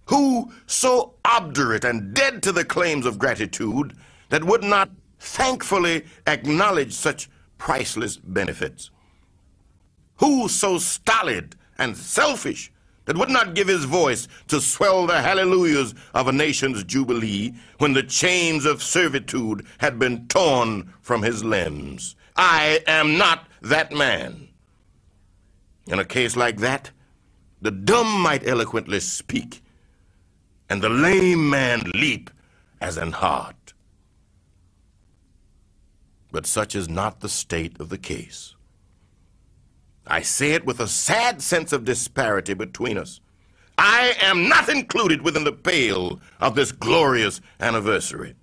Who 0.07 0.51
so 0.67 1.15
obdurate 1.25 1.85
and 1.85 2.13
dead 2.13 2.43
to 2.43 2.51
the 2.51 2.65
claims 2.65 3.07
of 3.07 3.21
gratitude 3.21 3.95
that 4.29 4.43
would 4.43 4.65
not 4.65 4.91
thankfully 5.21 6.05
acknowledge 6.27 6.93
such 6.93 7.31
priceless 7.57 8.17
benefits? 8.17 8.91
Who 10.17 10.49
so 10.49 10.79
stolid 10.79 11.55
and 11.79 11.97
selfish 11.97 12.73
that 13.05 13.17
would 13.17 13.31
not 13.31 13.55
give 13.55 13.69
his 13.69 13.85
voice 13.85 14.27
to 14.49 14.61
swell 14.61 15.07
the 15.07 15.23
hallelujahs 15.23 15.95
of 16.15 16.27
a 16.27 16.33
nation's 16.33 16.83
jubilee 16.83 17.53
when 17.79 17.93
the 17.93 18.03
chains 18.03 18.65
of 18.67 18.83
servitude 18.83 19.65
had 19.79 20.01
been 20.01 20.27
torn 20.27 20.93
from 21.01 21.23
his 21.23 21.45
limbs? 21.45 22.17
I 22.35 22.83
am 22.89 23.19
not 23.19 23.47
that 23.61 23.93
man. 23.93 24.49
In 25.87 25.99
a 25.99 26.05
case 26.05 26.37
like 26.37 26.59
that, 26.59 26.91
the 27.61 27.71
dumb 27.71 28.21
might 28.21 28.47
eloquently 28.47 29.01
speak, 29.01 29.63
and 30.69 30.83
the 30.83 30.89
lame 30.89 31.49
man 31.51 31.83
leap 31.95 32.31
as 32.81 32.97
an 32.97 33.13
hart 33.13 33.63
but 36.33 36.47
such 36.47 36.75
is 36.75 36.89
not 36.89 37.21
the 37.21 37.29
state 37.29 37.79
of 37.79 37.91
the 37.91 37.99
case. 37.99 38.57
I 40.07 40.23
say 40.23 40.53
it 40.53 40.65
with 40.65 40.81
a 40.81 40.89
sad 40.89 41.43
sense 41.43 41.73
of 41.73 41.85
disparity 41.85 42.55
between 42.55 42.99
us. 42.99 43.21
I 43.79 44.15
am 44.21 44.49
not 44.49 44.69
included 44.69 45.23
within 45.23 45.45
the 45.45 45.53
pale 45.53 46.21
of 46.41 46.55
this 46.55 46.73
glorious 46.73 47.41
anniversary. 47.61 48.35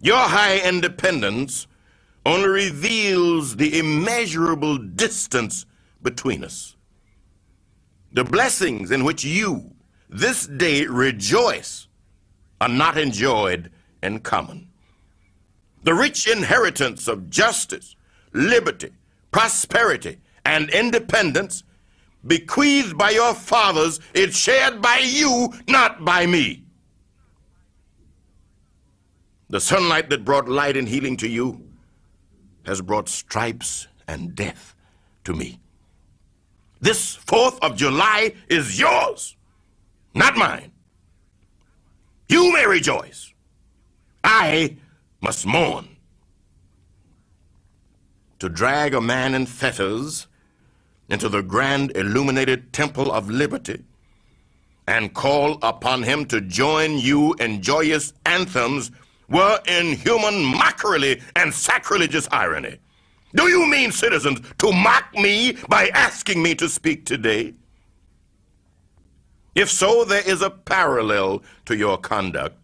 Your 0.00 0.18
high 0.18 0.60
independence 0.60 1.66
only 2.28 2.48
reveals 2.48 3.56
the 3.56 3.78
immeasurable 3.78 4.78
distance 4.78 5.66
between 6.02 6.44
us. 6.44 6.76
The 8.12 8.24
blessings 8.24 8.90
in 8.90 9.04
which 9.04 9.24
you 9.24 9.72
this 10.10 10.46
day 10.46 10.86
rejoice 10.86 11.88
are 12.60 12.68
not 12.68 12.98
enjoyed 12.98 13.70
in 14.02 14.20
common 14.20 14.68
the 15.84 15.94
rich 15.94 16.28
inheritance 16.28 17.08
of 17.08 17.30
justice, 17.30 17.96
liberty, 18.32 18.90
prosperity, 19.30 20.18
and 20.44 20.70
independence 20.70 21.62
bequeathed 22.26 22.98
by 22.98 23.10
your 23.10 23.34
fathers 23.34 24.00
is 24.12 24.36
shared 24.36 24.82
by 24.82 24.98
you, 24.98 25.52
not 25.68 26.04
by 26.04 26.26
me. 26.26 26.64
The 29.48 29.60
sunlight 29.60 30.10
that 30.10 30.24
brought 30.24 30.48
light 30.48 30.76
and 30.76 30.88
healing 30.88 31.16
to 31.18 31.28
you 31.28 31.67
has 32.68 32.82
brought 32.82 33.08
stripes 33.08 33.88
and 34.06 34.34
death 34.34 34.74
to 35.24 35.32
me. 35.32 35.58
This 36.80 37.16
4th 37.16 37.58
of 37.62 37.76
July 37.76 38.34
is 38.48 38.78
yours, 38.78 39.36
not 40.14 40.36
mine. 40.36 40.70
You 42.28 42.52
may 42.52 42.66
rejoice. 42.66 43.32
I 44.22 44.76
must 45.22 45.46
mourn. 45.46 45.88
To 48.40 48.48
drag 48.48 48.94
a 48.94 49.00
man 49.00 49.34
in 49.34 49.46
fetters 49.46 50.26
into 51.08 51.28
the 51.30 51.42
grand 51.42 51.96
illuminated 51.96 52.72
temple 52.72 53.10
of 53.10 53.30
liberty 53.30 53.82
and 54.86 55.14
call 55.14 55.58
upon 55.62 56.02
him 56.02 56.26
to 56.26 56.40
join 56.42 56.98
you 56.98 57.34
in 57.40 57.62
joyous 57.62 58.12
anthems 58.26 58.90
were 59.28 59.60
inhuman 59.66 60.44
mockery 60.44 61.20
and 61.36 61.52
sacrilegious 61.52 62.28
irony. 62.30 62.78
Do 63.34 63.48
you 63.48 63.66
mean, 63.66 63.92
citizens, 63.92 64.40
to 64.58 64.72
mock 64.72 65.14
me 65.14 65.52
by 65.68 65.88
asking 65.88 66.42
me 66.42 66.54
to 66.56 66.68
speak 66.68 67.04
today? 67.04 67.54
If 69.54 69.70
so, 69.70 70.04
there 70.04 70.26
is 70.26 70.40
a 70.40 70.50
parallel 70.50 71.42
to 71.66 71.76
your 71.76 71.98
conduct. 71.98 72.56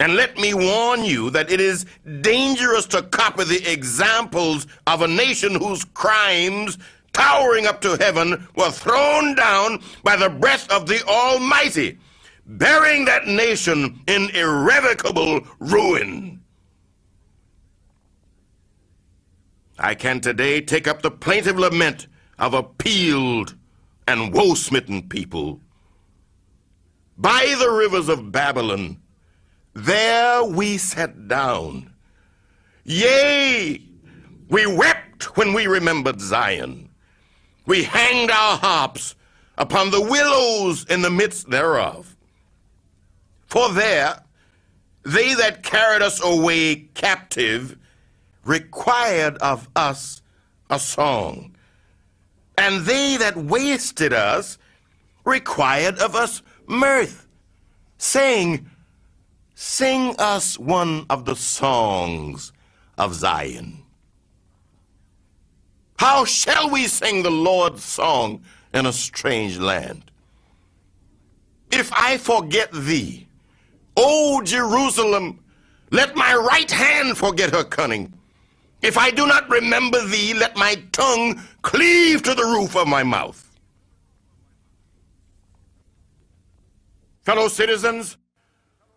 And 0.00 0.14
let 0.14 0.36
me 0.36 0.54
warn 0.54 1.04
you 1.04 1.30
that 1.30 1.50
it 1.50 1.60
is 1.60 1.86
dangerous 2.20 2.86
to 2.86 3.02
copy 3.02 3.44
the 3.44 3.72
examples 3.72 4.68
of 4.86 5.02
a 5.02 5.08
nation 5.08 5.56
whose 5.56 5.84
crimes, 5.84 6.78
towering 7.12 7.66
up 7.66 7.80
to 7.80 7.96
heaven, 7.96 8.46
were 8.54 8.70
thrown 8.70 9.34
down 9.34 9.82
by 10.04 10.14
the 10.14 10.28
breath 10.28 10.70
of 10.70 10.86
the 10.86 11.02
Almighty, 11.04 11.98
burying 12.48 13.04
that 13.04 13.26
nation 13.26 14.00
in 14.06 14.30
irrevocable 14.30 15.42
ruin. 15.60 16.42
I 19.78 19.94
can 19.94 20.20
today 20.20 20.60
take 20.60 20.88
up 20.88 21.02
the 21.02 21.10
plaintive 21.10 21.58
lament 21.58 22.08
of 22.38 22.54
a 22.54 22.62
peeled 22.62 23.54
and 24.08 24.32
woe 24.32 24.54
smitten 24.54 25.08
people. 25.08 25.60
By 27.16 27.54
the 27.58 27.70
rivers 27.70 28.08
of 28.08 28.32
Babylon, 28.32 29.00
there 29.74 30.42
we 30.44 30.78
sat 30.78 31.28
down. 31.28 31.92
Yea, 32.84 33.82
we 34.48 34.66
wept 34.66 35.36
when 35.36 35.52
we 35.52 35.66
remembered 35.66 36.20
Zion. 36.20 36.88
We 37.66 37.84
hanged 37.84 38.30
our 38.30 38.56
harps 38.56 39.14
upon 39.58 39.90
the 39.90 40.00
willows 40.00 40.84
in 40.86 41.02
the 41.02 41.10
midst 41.10 41.50
thereof. 41.50 42.07
For 43.48 43.72
there 43.72 44.22
they 45.02 45.34
that 45.34 45.62
carried 45.62 46.02
us 46.02 46.22
away 46.22 46.88
captive 46.94 47.78
required 48.44 49.36
of 49.38 49.68
us 49.74 50.22
a 50.70 50.78
song, 50.78 51.54
and 52.56 52.84
they 52.84 53.16
that 53.16 53.36
wasted 53.36 54.12
us 54.12 54.58
required 55.24 55.98
of 55.98 56.14
us 56.14 56.42
mirth, 56.66 57.26
saying, 57.96 58.68
Sing 59.54 60.14
us 60.18 60.58
one 60.58 61.04
of 61.10 61.24
the 61.24 61.34
songs 61.34 62.52
of 62.96 63.14
Zion. 63.14 63.82
How 65.98 66.24
shall 66.24 66.70
we 66.70 66.86
sing 66.86 67.22
the 67.22 67.30
Lord's 67.30 67.82
song 67.82 68.42
in 68.72 68.86
a 68.86 68.92
strange 68.92 69.58
land? 69.58 70.10
If 71.72 71.92
I 71.92 72.18
forget 72.18 72.70
thee, 72.72 73.27
O 74.00 74.40
Jerusalem, 74.44 75.40
let 75.90 76.14
my 76.14 76.32
right 76.32 76.70
hand 76.70 77.18
forget 77.18 77.50
her 77.52 77.64
cunning. 77.64 78.12
If 78.80 78.96
I 78.96 79.10
do 79.10 79.26
not 79.26 79.50
remember 79.50 80.00
thee, 80.06 80.34
let 80.34 80.56
my 80.56 80.76
tongue 80.92 81.40
cleave 81.62 82.22
to 82.22 82.32
the 82.32 82.44
roof 82.44 82.76
of 82.76 82.86
my 82.86 83.02
mouth. 83.02 83.44
Fellow 87.22 87.48
citizens, 87.48 88.18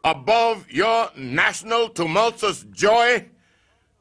above 0.04 0.70
your 0.70 1.10
national 1.18 1.90
tumultuous 1.90 2.64
joy, 2.72 3.26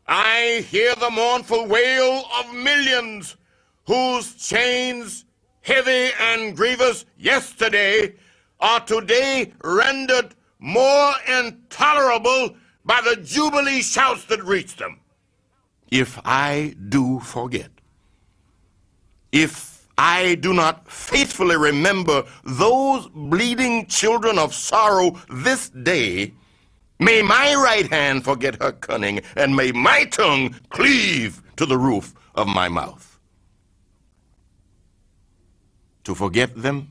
I 0.07 0.67
hear 0.69 0.95
the 0.97 1.11
mournful 1.11 1.67
wail 1.67 2.25
of 2.39 2.53
millions 2.55 3.39
whose 3.87 4.35
chains, 4.35 5.25
heavy 5.63 6.11
and 6.21 6.55
grievous 6.55 7.07
yesterday, 7.17 8.17
are 8.61 8.81
today 8.81 9.55
rendered 9.65 10.35
more 10.61 11.13
intolerable 11.27 12.55
by 12.85 13.01
the 13.05 13.17
jubilee 13.17 13.83
shouts 13.83 14.25
that 14.27 14.43
reach 14.45 14.77
them. 14.77 15.01
If 15.91 16.21
I 16.25 16.75
do 16.89 17.21
forget, 17.21 17.71
if 19.33 19.89
I 19.99 20.37
do 20.37 20.53
not 20.55 20.91
faithfully 20.91 21.57
remember 21.57 22.25
those 22.45 23.09
bleeding 23.09 23.87
children 23.87 24.39
of 24.39 24.55
sorrow 24.55 25.21
this 25.29 25.69
day, 25.71 26.33
may 26.99 27.23
my 27.23 27.55
right 27.55 27.89
hand 27.91 28.25
forget 28.25 28.63
her 28.63 28.73
cunning, 28.73 29.21
and 29.37 29.57
may 29.57 29.73
my 29.73 30.05
tongue 30.05 30.55
cleave 30.71 31.43
to 31.57 31.67
the 31.67 31.77
roof 31.77 32.15
of 32.35 32.47
my 32.47 32.69
mouth. 32.69 33.19
To 36.05 36.15
forget 36.15 36.55
them, 36.57 36.89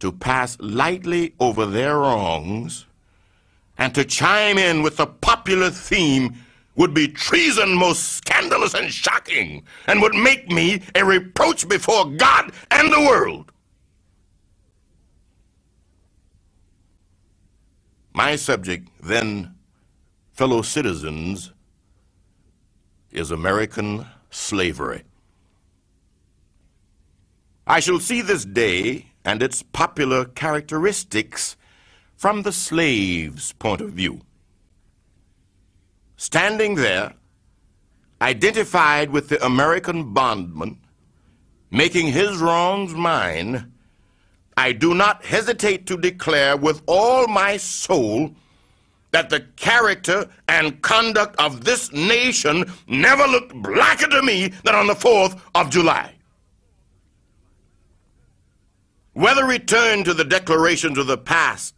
to 0.00 0.12
pass 0.12 0.56
lightly 0.60 1.34
over 1.40 1.66
their 1.66 1.98
wrongs, 1.98 2.86
and 3.76 3.94
to 3.94 4.04
chime 4.04 4.58
in 4.58 4.82
with 4.82 4.96
the 4.96 5.06
popular 5.06 5.70
theme 5.70 6.34
would 6.76 6.94
be 6.94 7.08
treason 7.08 7.74
most 7.74 8.14
scandalous 8.14 8.74
and 8.74 8.92
shocking, 8.92 9.64
and 9.86 10.00
would 10.00 10.14
make 10.14 10.48
me 10.48 10.80
a 10.94 11.04
reproach 11.04 11.68
before 11.68 12.04
God 12.04 12.52
and 12.70 12.92
the 12.92 13.00
world. 13.00 13.50
My 18.14 18.36
subject, 18.36 18.88
then, 19.02 19.54
fellow 20.32 20.62
citizens, 20.62 21.52
is 23.10 23.30
American 23.30 24.06
slavery. 24.30 25.02
I 27.66 27.80
shall 27.80 28.00
see 28.00 28.22
this 28.22 28.44
day 28.44 29.06
and 29.28 29.42
its 29.42 29.62
popular 29.62 30.24
characteristics 30.24 31.54
from 32.16 32.42
the 32.42 32.50
slave's 32.50 33.52
point 33.52 33.82
of 33.82 33.90
view. 33.90 34.22
Standing 36.16 36.76
there, 36.76 37.12
identified 38.22 39.10
with 39.10 39.28
the 39.28 39.44
American 39.44 40.14
bondman, 40.14 40.78
making 41.70 42.06
his 42.06 42.38
wrongs 42.38 42.94
mine, 42.94 43.70
I 44.56 44.72
do 44.72 44.94
not 44.94 45.22
hesitate 45.22 45.86
to 45.88 45.98
declare 45.98 46.56
with 46.56 46.80
all 46.86 47.28
my 47.28 47.58
soul 47.58 48.34
that 49.10 49.28
the 49.28 49.40
character 49.56 50.26
and 50.48 50.80
conduct 50.80 51.36
of 51.38 51.66
this 51.66 51.92
nation 51.92 52.64
never 52.86 53.24
looked 53.24 53.54
blacker 53.56 54.08
to 54.08 54.22
me 54.22 54.48
than 54.64 54.74
on 54.74 54.86
the 54.86 54.94
4th 54.94 55.38
of 55.54 55.68
July. 55.68 56.17
Whether 59.18 59.46
returned 59.46 60.04
to 60.04 60.14
the 60.14 60.24
declarations 60.24 60.96
of 60.96 61.08
the 61.08 61.18
past 61.18 61.74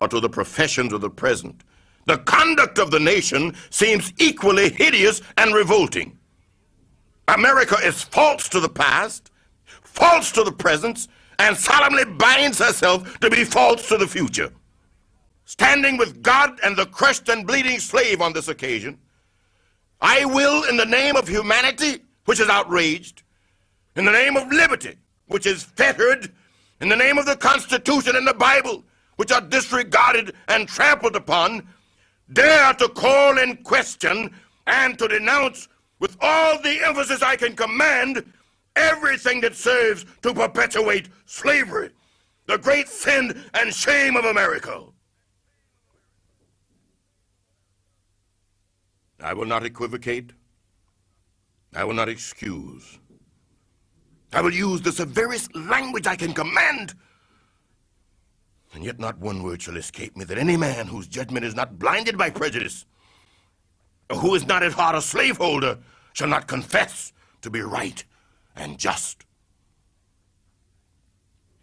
or 0.00 0.06
to 0.06 0.20
the 0.20 0.28
professions 0.28 0.92
of 0.92 1.00
the 1.00 1.10
present, 1.10 1.64
the 2.06 2.18
conduct 2.18 2.78
of 2.78 2.92
the 2.92 3.00
nation 3.00 3.56
seems 3.70 4.12
equally 4.18 4.70
hideous 4.70 5.20
and 5.36 5.52
revolting. 5.56 6.16
America 7.26 7.74
is 7.82 8.00
false 8.00 8.48
to 8.50 8.60
the 8.60 8.68
past, 8.68 9.32
false 9.82 10.30
to 10.30 10.44
the 10.44 10.52
present, 10.52 11.08
and 11.40 11.56
solemnly 11.56 12.04
binds 12.04 12.60
herself 12.60 13.18
to 13.18 13.28
be 13.28 13.42
false 13.42 13.88
to 13.88 13.96
the 13.96 14.06
future. 14.06 14.52
Standing 15.46 15.96
with 15.96 16.22
God 16.22 16.60
and 16.62 16.76
the 16.76 16.86
crushed 16.86 17.28
and 17.28 17.44
bleeding 17.44 17.80
slave 17.80 18.22
on 18.22 18.32
this 18.32 18.46
occasion, 18.46 19.00
I 20.00 20.26
will, 20.26 20.62
in 20.68 20.76
the 20.76 20.86
name 20.86 21.16
of 21.16 21.26
humanity, 21.26 22.04
which 22.26 22.38
is 22.38 22.48
outraged, 22.48 23.24
in 23.96 24.04
the 24.04 24.12
name 24.12 24.36
of 24.36 24.46
liberty, 24.52 24.94
which 25.26 25.44
is 25.44 25.64
fettered, 25.64 26.32
in 26.84 26.90
the 26.90 26.96
name 26.96 27.16
of 27.16 27.24
the 27.24 27.34
Constitution 27.34 28.14
and 28.14 28.26
the 28.26 28.34
Bible, 28.34 28.84
which 29.16 29.32
are 29.32 29.40
disregarded 29.40 30.34
and 30.48 30.68
trampled 30.68 31.16
upon, 31.16 31.66
dare 32.34 32.74
to 32.74 32.90
call 32.90 33.38
in 33.38 33.56
question 33.64 34.30
and 34.66 34.98
to 34.98 35.08
denounce 35.08 35.66
with 35.98 36.14
all 36.20 36.60
the 36.60 36.84
emphasis 36.84 37.22
I 37.22 37.36
can 37.36 37.56
command 37.56 38.30
everything 38.76 39.40
that 39.40 39.54
serves 39.56 40.04
to 40.20 40.34
perpetuate 40.34 41.08
slavery, 41.24 41.88
the 42.48 42.58
great 42.58 42.88
sin 42.88 43.42
and 43.54 43.72
shame 43.72 44.14
of 44.14 44.26
America. 44.26 44.84
I 49.22 49.32
will 49.32 49.46
not 49.46 49.64
equivocate. 49.64 50.32
I 51.74 51.84
will 51.84 51.94
not 51.94 52.10
excuse. 52.10 52.98
I 54.34 54.40
will 54.40 54.52
use 54.52 54.82
the 54.82 54.92
severest 54.92 55.54
language 55.54 56.06
I 56.06 56.16
can 56.16 56.32
command 56.32 56.94
and 58.74 58.84
yet 58.84 58.98
not 58.98 59.18
one 59.18 59.42
word 59.42 59.62
shall 59.62 59.76
escape 59.76 60.16
me 60.16 60.24
that 60.24 60.36
any 60.36 60.56
man 60.56 60.88
whose 60.88 61.06
judgment 61.06 61.44
is 61.44 61.54
not 61.54 61.78
blinded 61.78 62.18
by 62.18 62.28
prejudice, 62.28 62.84
or 64.10 64.16
who 64.16 64.34
is 64.34 64.46
not 64.46 64.62
at 64.62 64.72
heart 64.72 64.96
a 64.96 65.00
slaveholder, 65.00 65.78
shall 66.12 66.28
not 66.28 66.48
confess 66.48 67.12
to 67.40 67.50
be 67.50 67.60
right 67.60 68.04
and 68.56 68.78
just. 68.78 69.24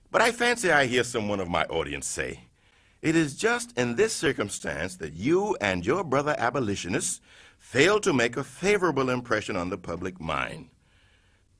But 0.09 0.21
I 0.21 0.31
fancy 0.31 0.71
I 0.71 0.85
hear 0.85 1.03
someone 1.03 1.39
of 1.39 1.49
my 1.49 1.65
audience 1.65 2.07
say, 2.07 2.45
it 3.01 3.15
is 3.15 3.35
just 3.35 3.77
in 3.77 3.95
this 3.95 4.13
circumstance 4.13 4.95
that 4.97 5.13
you 5.13 5.57
and 5.59 5.85
your 5.85 6.03
brother 6.03 6.35
abolitionists 6.37 7.19
fail 7.57 7.99
to 7.99 8.13
make 8.13 8.37
a 8.37 8.43
favorable 8.43 9.09
impression 9.09 9.55
on 9.55 9.69
the 9.69 9.77
public 9.77 10.19
mind. 10.19 10.70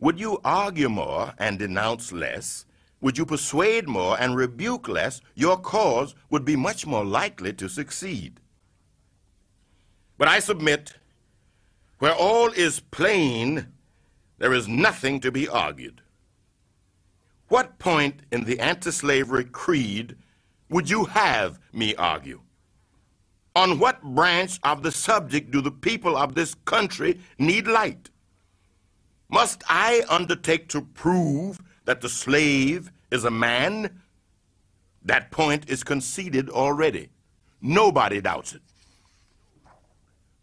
Would 0.02 0.20
you 0.20 0.42
argue 0.44 0.90
more 0.90 1.34
and 1.38 1.60
denounce 1.60 2.12
less? 2.12 2.66
Would 3.02 3.20
you 3.20 3.26
persuade 3.26 3.88
more 3.88 4.20
and 4.20 4.36
rebuke 4.36 4.88
less? 4.88 5.22
Your 5.36 5.58
cause 5.58 6.16
would 6.32 6.44
be 6.44 6.56
much 6.56 6.88
more 6.88 7.06
likely 7.06 7.54
to 7.54 7.70
succeed. 7.70 8.40
But 10.18 10.28
I 10.28 10.40
submit, 10.40 10.94
where 12.00 12.16
all 12.16 12.50
is 12.50 12.80
plain, 12.80 13.68
there 14.40 14.54
is 14.54 14.68
nothing 14.68 15.20
to 15.20 15.32
be 15.32 15.48
argued. 15.48 16.02
What 17.48 17.78
point 17.78 18.22
in 18.32 18.44
the 18.44 18.60
anti-slavery 18.60 19.46
creed 19.46 20.16
would 20.70 20.90
you 20.90 21.06
have 21.06 21.60
me 21.74 21.94
argue? 21.96 22.42
On 23.56 23.78
what 23.78 24.02
branch 24.02 24.60
of 24.64 24.82
the 24.82 24.92
subject 24.92 25.52
do 25.52 25.62
the 25.62 25.72
people 25.72 26.16
of 26.18 26.34
this 26.34 26.56
country 26.66 27.20
need 27.38 27.68
light? 27.68 28.11
Must 29.32 29.64
I 29.68 30.04
undertake 30.10 30.68
to 30.70 30.82
prove 30.82 31.62
that 31.86 32.02
the 32.02 32.10
slave 32.10 32.92
is 33.12 33.24
a 33.24 33.32
man? 33.32 34.02
That 35.04 35.32
point 35.32 35.70
is 35.70 35.84
conceded 35.84 36.50
already. 36.50 37.10
Nobody 37.62 38.20
doubts 38.20 38.54
it. 38.54 38.62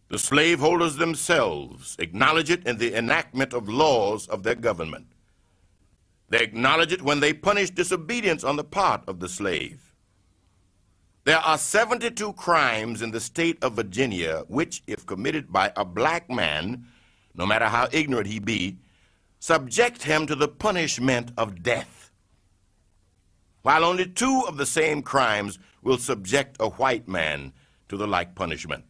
The 0.08 0.18
slaveholders 0.18 0.96
themselves 0.96 1.96
acknowledge 1.98 2.50
it 2.50 2.66
in 2.66 2.78
the 2.78 2.94
enactment 2.94 3.52
of 3.52 3.68
laws 3.68 4.26
of 4.26 4.42
their 4.42 4.54
government. 4.54 5.06
They 6.30 6.42
acknowledge 6.42 6.92
it 6.92 7.02
when 7.02 7.20
they 7.20 7.34
punish 7.34 7.70
disobedience 7.70 8.42
on 8.42 8.56
the 8.56 8.64
part 8.64 9.02
of 9.06 9.20
the 9.20 9.28
slave. 9.28 9.92
There 11.24 11.38
are 11.38 11.58
72 11.58 12.32
crimes 12.34 13.02
in 13.02 13.10
the 13.10 13.20
state 13.20 13.62
of 13.62 13.74
Virginia 13.74 14.44
which, 14.48 14.82
if 14.86 15.04
committed 15.04 15.52
by 15.52 15.72
a 15.76 15.84
black 15.84 16.30
man, 16.30 16.86
no 17.38 17.46
matter 17.46 17.66
how 17.66 17.88
ignorant 17.92 18.26
he 18.26 18.38
be, 18.38 18.76
subject 19.38 20.02
him 20.02 20.26
to 20.26 20.34
the 20.34 20.48
punishment 20.48 21.32
of 21.38 21.62
death. 21.62 22.10
While 23.62 23.84
only 23.84 24.06
two 24.06 24.44
of 24.46 24.56
the 24.56 24.66
same 24.66 25.00
crimes 25.00 25.58
will 25.82 25.98
subject 25.98 26.56
a 26.60 26.68
white 26.68 27.08
man 27.08 27.52
to 27.88 27.96
the 27.96 28.06
like 28.06 28.34
punishment. 28.34 28.84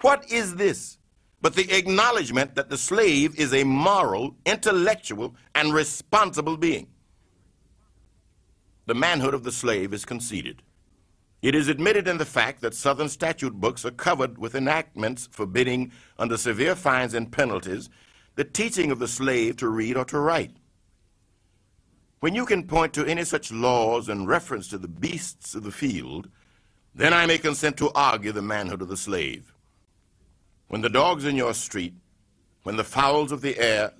What 0.00 0.30
is 0.30 0.56
this? 0.56 0.98
but 1.42 1.56
the 1.56 1.76
acknowledgement 1.76 2.54
that 2.54 2.70
the 2.70 2.78
slave 2.78 3.38
is 3.38 3.52
a 3.52 3.64
moral, 3.64 4.36
intellectual, 4.46 5.34
and 5.56 5.74
responsible 5.74 6.56
being. 6.56 6.86
The 8.86 8.94
manhood 8.94 9.34
of 9.34 9.42
the 9.42 9.52
slave 9.52 9.92
is 9.92 10.04
conceded. 10.04 10.62
It 11.42 11.56
is 11.56 11.66
admitted 11.66 12.06
in 12.06 12.18
the 12.18 12.24
fact 12.24 12.60
that 12.60 12.74
Southern 12.74 13.08
statute 13.08 13.54
books 13.54 13.84
are 13.84 13.90
covered 13.90 14.38
with 14.38 14.54
enactments 14.54 15.28
forbidding, 15.30 15.90
under 16.18 16.36
severe 16.36 16.76
fines 16.76 17.14
and 17.14 17.32
penalties, 17.32 17.90
the 18.36 18.44
teaching 18.44 18.92
of 18.92 19.00
the 19.00 19.08
slave 19.08 19.56
to 19.56 19.68
read 19.68 19.96
or 19.96 20.04
to 20.06 20.20
write. 20.20 20.52
When 22.20 22.36
you 22.36 22.46
can 22.46 22.68
point 22.68 22.94
to 22.94 23.04
any 23.04 23.24
such 23.24 23.50
laws 23.50 24.08
in 24.08 24.26
reference 24.26 24.68
to 24.68 24.78
the 24.78 24.86
beasts 24.86 25.56
of 25.56 25.64
the 25.64 25.72
field, 25.72 26.28
then 26.94 27.12
I 27.12 27.26
may 27.26 27.38
consent 27.38 27.76
to 27.78 27.90
argue 27.92 28.30
the 28.30 28.40
manhood 28.42 28.80
of 28.80 28.88
the 28.88 28.96
slave 28.96 29.52
when 30.72 30.80
the 30.80 30.88
dogs 30.88 31.26
in 31.26 31.36
your 31.36 31.52
street, 31.52 31.92
when 32.62 32.76
the 32.76 32.84
fowls 32.84 33.30
of 33.30 33.42
the 33.42 33.58
air, 33.58 33.92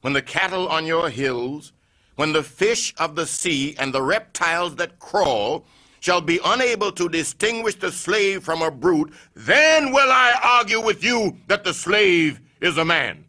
when 0.00 0.14
the 0.14 0.22
cattle 0.22 0.66
on 0.66 0.86
your 0.86 1.10
hills, 1.10 1.74
when 2.16 2.32
the 2.32 2.42
fish 2.42 2.94
of 2.96 3.14
the 3.14 3.26
sea 3.26 3.76
and 3.78 3.92
the 3.92 4.00
reptiles 4.00 4.76
that 4.76 4.98
crawl 4.98 5.66
shall 6.08 6.22
be 6.22 6.40
unable 6.42 6.90
to 6.90 7.06
distinguish 7.06 7.74
the 7.74 7.92
slave 7.92 8.42
from 8.42 8.62
a 8.62 8.70
brute, 8.70 9.12
then 9.34 9.92
will 9.92 10.10
I 10.10 10.32
argue 10.42 10.82
with 10.82 11.04
you 11.04 11.36
that 11.48 11.64
the 11.64 11.74
slave 11.74 12.40
is 12.62 12.78
a 12.78 12.84
man. 12.86 13.26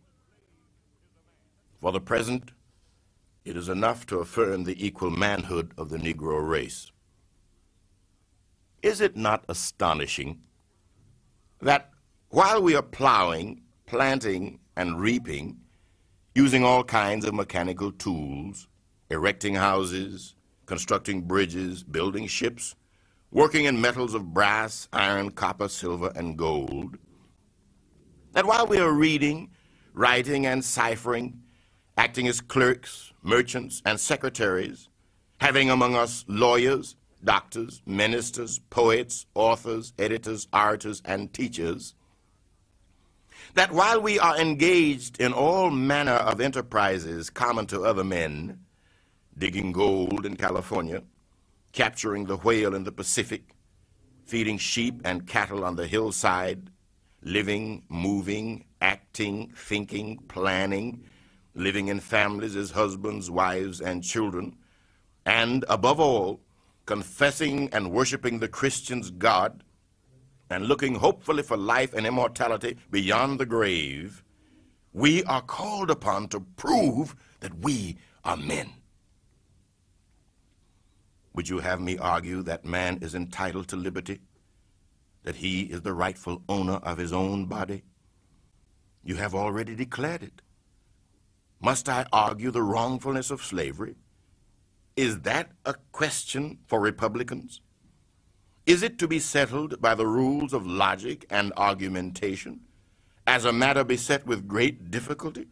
For 1.82 1.92
the 1.92 2.00
present, 2.00 2.54
it 3.44 3.58
is 3.58 3.68
enough 3.68 4.06
to 4.06 4.20
affirm 4.20 4.64
the 4.64 4.86
equal 4.86 5.10
manhood 5.10 5.74
of 5.78 5.90
the 5.90 5.98
Negro 5.98 6.40
race. 6.50 6.90
Is 8.82 9.02
it 9.02 9.18
not 9.18 9.44
astonishing 9.50 10.40
that 11.62 11.90
while 12.30 12.62
we 12.62 12.76
are 12.78 12.82
plowing, 12.82 13.62
planting, 13.88 14.58
and 14.78 15.02
reaping, 15.02 15.58
using 16.34 16.64
all 16.64 16.86
kinds 16.86 17.26
of 17.26 17.34
mechanical 17.34 17.92
tools, 17.92 18.70
erecting 19.10 19.56
houses, 19.56 20.34
constructing 20.70 21.22
bridges, 21.22 21.84
building 21.84 22.28
ships, 22.28 22.76
working 23.32 23.66
in 23.66 23.82
metals 23.82 24.14
of 24.14 24.36
brass, 24.36 24.88
iron, 24.94 25.32
copper, 25.32 25.68
silver, 25.68 26.12
and 26.16 26.38
gold, 26.38 26.96
that 28.34 28.46
while 28.46 28.68
we 28.68 28.78
are 28.78 28.92
reading, 28.92 29.50
writing, 29.96 30.46
and 30.46 30.64
ciphering, 30.64 31.42
acting 31.98 32.28
as 32.28 32.40
clerks, 32.40 33.12
merchants, 33.24 33.82
and 33.84 34.00
secretaries, 34.00 34.90
having 35.42 35.72
among 35.72 35.96
us 35.96 36.24
lawyers, 36.28 36.96
doctors, 37.24 37.82
ministers, 37.88 38.60
poets, 38.70 39.26
authors, 39.34 39.92
editors, 39.98 40.48
artists, 40.54 41.02
and 41.04 41.34
teachers, 41.34 41.96
that 43.56 43.72
while 43.72 44.00
we 44.00 44.20
are 44.20 44.40
engaged 44.40 45.20
in 45.20 45.34
all 45.34 45.72
manner 45.72 46.12
of 46.12 46.40
enterprises 46.40 47.32
common 47.32 47.66
to 47.66 47.84
other 47.84 48.04
men, 48.04 48.60
digging 49.40 49.72
gold 49.72 50.26
in 50.26 50.36
California, 50.36 51.02
capturing 51.72 52.26
the 52.26 52.38
whale 52.38 52.76
in 52.76 52.84
the 52.84 52.92
Pacific, 52.92 53.56
feeding 54.26 54.58
sheep 54.58 55.02
and 55.06 55.26
cattle 55.26 55.64
on 55.64 55.76
the 55.76 55.88
hillside, 55.88 56.70
living, 57.24 57.84
moving, 57.90 58.66
acting, 58.82 59.52
thinking, 59.56 60.18
planning, 60.28 61.04
living 61.56 61.88
in 61.88 62.00
families 62.00 62.56
as 62.56 62.72
husbands, 62.72 63.32
wives, 63.32 63.82
and 63.82 64.04
children, 64.04 64.56
and 65.26 65.66
above 65.70 66.00
all, 66.00 66.42
confessing 66.86 67.70
and 67.72 67.92
worshiping 67.92 68.40
the 68.40 68.48
Christian's 68.48 69.10
God, 69.10 69.64
and 70.50 70.66
looking 70.66 70.96
hopefully 70.96 71.44
for 71.44 71.58
life 71.58 71.94
and 71.94 72.06
immortality 72.08 72.78
beyond 72.92 73.40
the 73.40 73.46
grave, 73.46 74.24
we 74.94 75.24
are 75.26 75.42
called 75.42 75.92
upon 75.92 76.28
to 76.30 76.40
prove 76.40 77.16
that 77.40 77.60
we 77.60 77.98
are 78.24 78.36
men. 78.36 78.74
Would 81.40 81.48
you 81.48 81.60
have 81.60 81.80
me 81.80 81.98
argue 81.98 82.42
that 82.44 82.66
man 82.66 83.00
is 83.02 83.16
entitled 83.16 83.70
to 83.70 83.78
liberty? 83.78 84.20
That 85.24 85.38
he 85.38 85.62
is 85.62 85.84
the 85.84 85.94
rightful 85.94 86.44
owner 86.50 86.74
of 86.84 86.98
his 86.98 87.14
own 87.14 87.46
body? 87.46 87.84
You 89.06 89.16
have 89.16 89.34
already 89.34 89.74
declared 89.74 90.22
it. 90.22 90.42
Must 91.62 91.88
I 91.88 92.06
argue 92.12 92.52
the 92.52 92.62
wrongfulness 92.62 93.32
of 93.32 93.42
slavery? 93.42 93.96
Is 94.98 95.22
that 95.22 95.52
a 95.66 95.76
question 95.94 96.58
for 96.68 96.82
Republicans? 96.82 97.62
Is 98.66 98.84
it 98.84 99.00
to 99.00 99.08
be 99.08 99.20
settled 99.20 99.82
by 99.82 99.96
the 99.96 100.08
rules 100.08 100.52
of 100.52 100.68
logic 100.68 101.26
and 101.30 101.54
argumentation 101.56 102.60
as 103.26 103.46
a 103.46 103.54
matter 103.54 103.86
beset 103.86 104.28
with 104.28 104.46
great 104.46 104.92
difficulty, 104.92 105.48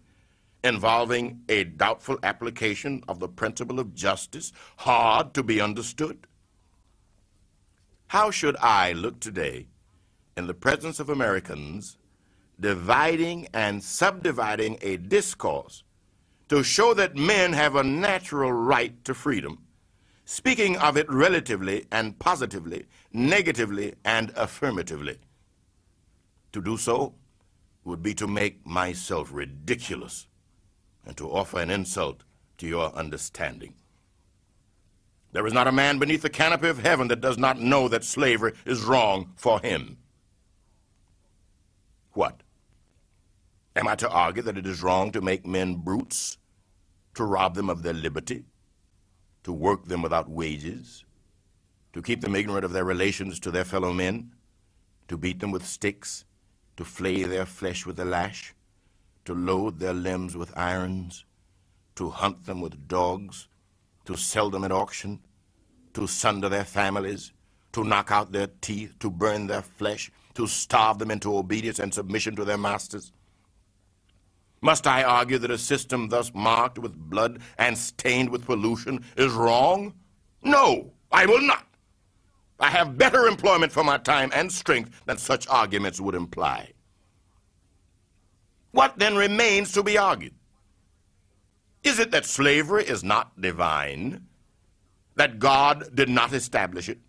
involving 0.68 1.42
a 1.50 1.64
doubtful 1.64 2.20
application 2.22 3.04
of 3.08 3.20
the 3.20 3.28
principle 3.28 3.80
of 3.80 3.96
justice, 3.96 4.52
hard 4.78 5.34
to 5.34 5.42
be 5.42 5.60
understood? 5.60 6.28
How 8.08 8.30
should 8.30 8.56
I 8.58 8.92
look 8.94 9.20
today 9.20 9.68
in 10.36 10.48
the 10.48 10.54
presence 10.54 11.00
of 11.00 11.10
Americans 11.10 11.98
dividing 12.60 13.48
and 13.54 13.84
subdividing 13.84 14.78
a 14.82 14.98
discourse 14.98 15.84
to 16.50 16.64
show 16.64 16.94
that 16.94 17.16
men 17.16 17.54
have 17.54 17.76
a 17.76 17.84
natural 17.84 18.52
right 18.52 19.04
to 19.04 19.14
freedom 19.14 19.68
speaking 20.28 20.76
of 20.80 20.98
it 20.98 21.10
relatively 21.10 21.86
and 21.90 22.20
positively, 22.20 22.86
negatively 23.14 23.94
and 24.04 24.30
affirmatively. 24.36 25.18
To 26.52 26.62
do 26.62 26.76
so 26.76 27.16
would 27.86 28.04
be 28.04 28.14
to 28.16 28.28
make 28.28 28.66
myself 28.66 29.30
ridiculous 29.32 30.28
and 31.08 31.18
to 31.18 31.32
offer 31.32 31.60
an 31.60 31.72
insult 31.72 32.24
to 32.60 32.68
your 32.68 32.94
understanding. 32.94 33.74
There 35.32 35.48
is 35.48 35.54
not 35.54 35.68
a 35.68 35.72
man 35.72 35.98
beneath 35.98 36.22
the 36.22 36.30
canopy 36.30 36.68
of 36.68 36.80
heaven 36.80 37.08
that 37.08 37.22
does 37.22 37.40
not 37.40 37.60
know 37.60 37.88
that 37.88 38.04
slavery 38.04 38.54
is 38.66 38.84
wrong 38.84 39.32
for 39.36 39.60
him. 39.60 39.98
What? 42.14 42.44
Am 43.76 43.88
I 43.88 43.96
to 43.96 44.10
argue 44.10 44.44
that 44.44 44.58
it 44.58 44.68
is 44.68 44.84
wrong 44.84 45.12
to 45.12 45.22
make 45.22 45.46
men 45.46 45.76
brutes, 45.76 46.38
to 47.16 47.24
rob 47.24 47.56
them 47.56 47.70
of 47.70 47.82
their 47.82 47.94
liberty? 47.94 48.46
to 49.48 49.54
work 49.54 49.86
them 49.86 50.02
without 50.02 50.30
wages, 50.30 51.06
to 51.94 52.02
keep 52.02 52.20
them 52.20 52.36
ignorant 52.36 52.66
of 52.66 52.74
their 52.74 52.84
relations 52.84 53.40
to 53.40 53.50
their 53.50 53.64
fellow 53.64 53.94
men, 53.94 54.30
to 55.08 55.16
beat 55.16 55.40
them 55.40 55.52
with 55.52 55.66
sticks, 55.66 56.26
to 56.76 56.84
flay 56.84 57.24
their 57.24 57.46
flesh 57.46 57.86
with 57.86 57.96
the 57.96 58.04
lash, 58.04 58.54
to 59.28 59.36
load 59.36 59.78
their 59.78 59.94
limbs 59.94 60.38
with 60.38 60.58
irons, 60.58 61.26
to 61.96 62.10
hunt 62.10 62.46
them 62.46 62.62
with 62.62 62.88
dogs, 62.88 63.50
to 64.06 64.16
sell 64.16 64.50
them 64.50 64.64
at 64.64 64.72
auction, 64.72 65.20
to 65.94 66.08
sunder 66.08 66.48
their 66.48 66.64
families, 66.64 67.34
to 67.74 67.84
knock 67.84 68.10
out 68.10 68.32
their 68.32 68.48
teeth, 68.62 68.96
to 69.00 69.10
burn 69.10 69.48
their 69.48 69.62
flesh, 69.62 70.10
to 70.34 70.48
starve 70.48 70.98
them 70.98 71.12
into 71.12 71.38
obedience 71.38 71.78
and 71.78 71.94
submission 71.94 72.38
to 72.38 72.46
their 72.46 72.58
masters. 72.58 73.12
Must 74.62 74.88
I 74.88 75.04
argue 75.04 75.40
that 75.40 75.52
a 75.52 75.58
system 75.58 76.08
thus 76.08 76.32
marked 76.34 76.80
with 76.80 76.96
blood 76.96 77.42
and 77.58 77.78
stained 77.78 78.30
with 78.30 78.46
pollution 78.46 79.04
is 79.18 79.34
wrong? 79.34 79.94
No, 80.42 80.94
I 81.12 81.26
will 81.26 81.42
not. 81.42 81.68
I 82.62 82.70
have 82.70 82.98
better 82.98 83.28
employment 83.28 83.74
for 83.74 83.84
my 83.84 83.98
time 83.98 84.32
and 84.34 84.50
strength 84.50 85.02
than 85.06 85.18
such 85.18 85.50
arguments 85.50 86.00
would 86.00 86.16
imply. 86.16 86.72
What 88.78 89.00
then 89.00 89.16
remains 89.16 89.72
to 89.72 89.82
be 89.82 89.98
argued? 89.98 90.36
Is 91.84 91.98
it 91.98 92.12
that 92.12 92.28
slavery 92.28 92.84
is 92.86 93.04
not 93.04 93.42
divine? 93.42 94.28
That 95.16 95.40
God 95.40 95.96
did 95.96 96.10
not 96.10 96.32
establish 96.32 96.88
it? 96.88 97.00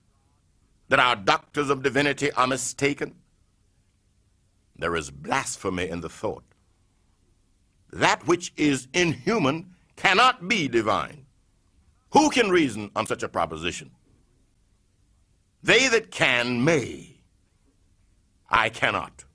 That 0.88 0.98
our 0.98 1.14
doctors 1.14 1.68
of 1.68 1.82
divinity 1.82 2.32
are 2.32 2.46
mistaken? 2.46 3.16
There 4.78 4.96
is 4.96 5.10
blasphemy 5.10 5.90
in 5.90 6.00
the 6.00 6.08
thought. 6.08 6.44
That 7.92 8.26
which 8.26 8.54
is 8.56 8.88
inhuman 8.94 9.74
cannot 9.94 10.48
be 10.48 10.68
divine. 10.68 11.26
Who 12.14 12.30
can 12.30 12.48
reason 12.48 12.90
on 12.96 13.06
such 13.06 13.22
a 13.22 13.28
proposition? 13.28 13.90
They 15.62 15.88
that 15.88 16.10
can 16.10 16.64
may. 16.64 17.20
I 18.48 18.70
cannot. 18.70 19.26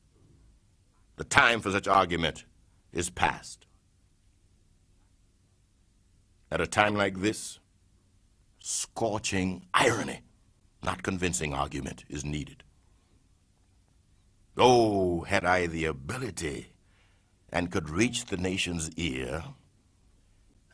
The 1.16 1.24
time 1.24 1.62
for 1.62 1.72
such 1.72 1.88
argument 1.88 2.46
is 2.92 3.10
past. 3.10 3.66
At 6.52 6.62
a 6.62 6.68
time 6.68 6.96
like 6.96 7.22
this, 7.22 7.60
scorching 8.60 9.66
irony, 9.74 10.22
not 10.84 11.04
convincing 11.04 11.54
argument, 11.54 12.04
is 12.10 12.26
needed. 12.26 12.64
Oh, 14.58 15.22
had 15.22 15.46
I 15.46 15.68
the 15.68 15.86
ability 15.86 16.74
and 17.52 17.72
could 17.72 17.90
reach 17.90 18.26
the 18.26 18.38
nation's 18.38 18.92
ear, 18.92 19.44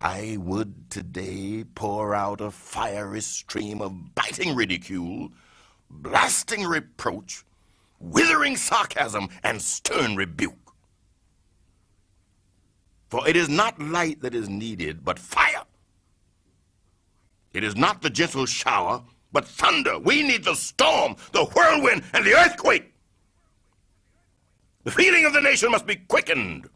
I 0.02 0.38
would 0.39 0.89
today 0.89 1.65
pour 1.75 2.15
out 2.15 2.39
a 2.39 2.52
fiery 2.52 3.21
stream 3.21 3.82
of 3.82 4.15
biting 4.15 4.56
ridicule, 4.56 5.32
blasting 5.89 6.65
reproach, 6.65 7.43
withering 7.99 8.55
sarcasm, 8.55 9.29
and 9.43 9.62
stern 9.62 10.15
rebuke. 10.15 10.53
For 13.09 13.27
it 13.27 13.35
is 13.35 13.49
not 13.49 13.79
light 13.79 14.21
that 14.21 14.35
is 14.35 14.47
needed, 14.49 15.03
but 15.03 15.17
fire. 15.19 15.63
It 17.53 17.63
is 17.63 17.75
not 17.75 18.01
the 18.01 18.09
gentle 18.09 18.45
shower, 18.45 19.03
but 19.31 19.45
thunder. 19.45 19.97
We 19.97 20.23
need 20.23 20.43
the 20.43 20.55
storm, 20.55 21.15
the 21.31 21.45
whirlwind, 21.45 22.03
and 22.13 22.25
the 22.25 22.35
earthquake. 22.35 22.93
The 24.83 24.91
feeling 24.91 25.25
of 25.25 25.33
the 25.33 25.41
nation 25.41 25.71
must 25.71 25.85
be 25.85 25.95
quickened. 25.95 26.69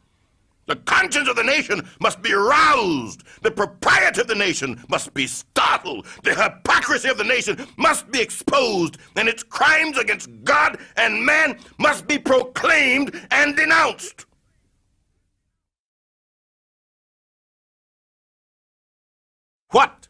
The 0.65 0.77
conscience 0.77 1.27
of 1.27 1.35
the 1.35 1.43
nation 1.43 1.87
must 1.99 2.21
be 2.21 2.33
roused. 2.33 3.23
The 3.41 3.51
propriety 3.51 4.21
of 4.21 4.27
the 4.27 4.35
nation 4.35 4.81
must 4.87 5.13
be 5.13 5.27
startled. 5.27 6.07
The 6.23 6.33
hypocrisy 6.35 7.09
of 7.09 7.17
the 7.17 7.23
nation 7.23 7.67
must 7.77 8.09
be 8.11 8.21
exposed. 8.21 8.97
And 9.15 9.27
its 9.27 9.43
crimes 9.43 9.97
against 9.97 10.29
God 10.43 10.77
and 10.95 11.25
man 11.25 11.59
must 11.79 12.07
be 12.07 12.17
proclaimed 12.17 13.19
and 13.31 13.55
denounced. 13.57 14.25
What 19.71 20.07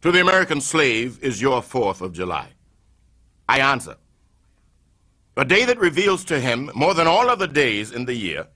to 0.00 0.10
the 0.10 0.20
American 0.20 0.60
slave 0.60 1.18
is 1.22 1.42
your 1.42 1.60
4th 1.60 2.00
of 2.00 2.12
July? 2.12 2.48
I 3.48 3.58
answer. 3.58 3.96
A 5.36 5.44
day 5.44 5.64
that 5.64 5.78
reveals 5.78 6.24
to 6.26 6.40
him, 6.40 6.70
more 6.74 6.94
than 6.94 7.06
all 7.06 7.28
other 7.28 7.46
days 7.46 7.90
in 7.90 8.04
the 8.04 8.14
year, 8.14 8.46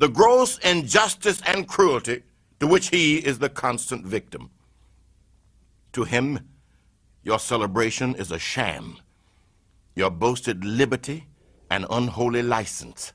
the 0.00 0.08
gross 0.08 0.56
injustice 0.60 1.42
and 1.46 1.68
cruelty 1.68 2.22
to 2.58 2.66
which 2.66 2.88
he 2.88 3.18
is 3.18 3.38
the 3.38 3.50
constant 3.50 4.06
victim. 4.06 4.50
To 5.92 6.04
him, 6.04 6.48
your 7.22 7.38
celebration 7.38 8.14
is 8.14 8.32
a 8.32 8.38
sham, 8.38 8.96
your 9.94 10.10
boasted 10.10 10.64
liberty 10.64 11.26
an 11.70 11.84
unholy 11.90 12.42
license, 12.42 13.12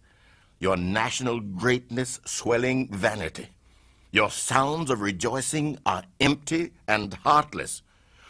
your 0.59 0.77
national 0.77 1.39
greatness 1.39 2.21
swelling 2.23 2.87
vanity. 2.91 3.47
Your 4.11 4.29
sounds 4.29 4.91
of 4.91 5.01
rejoicing 5.01 5.79
are 5.87 6.03
empty 6.21 6.71
and 6.87 7.13
heartless. 7.15 7.81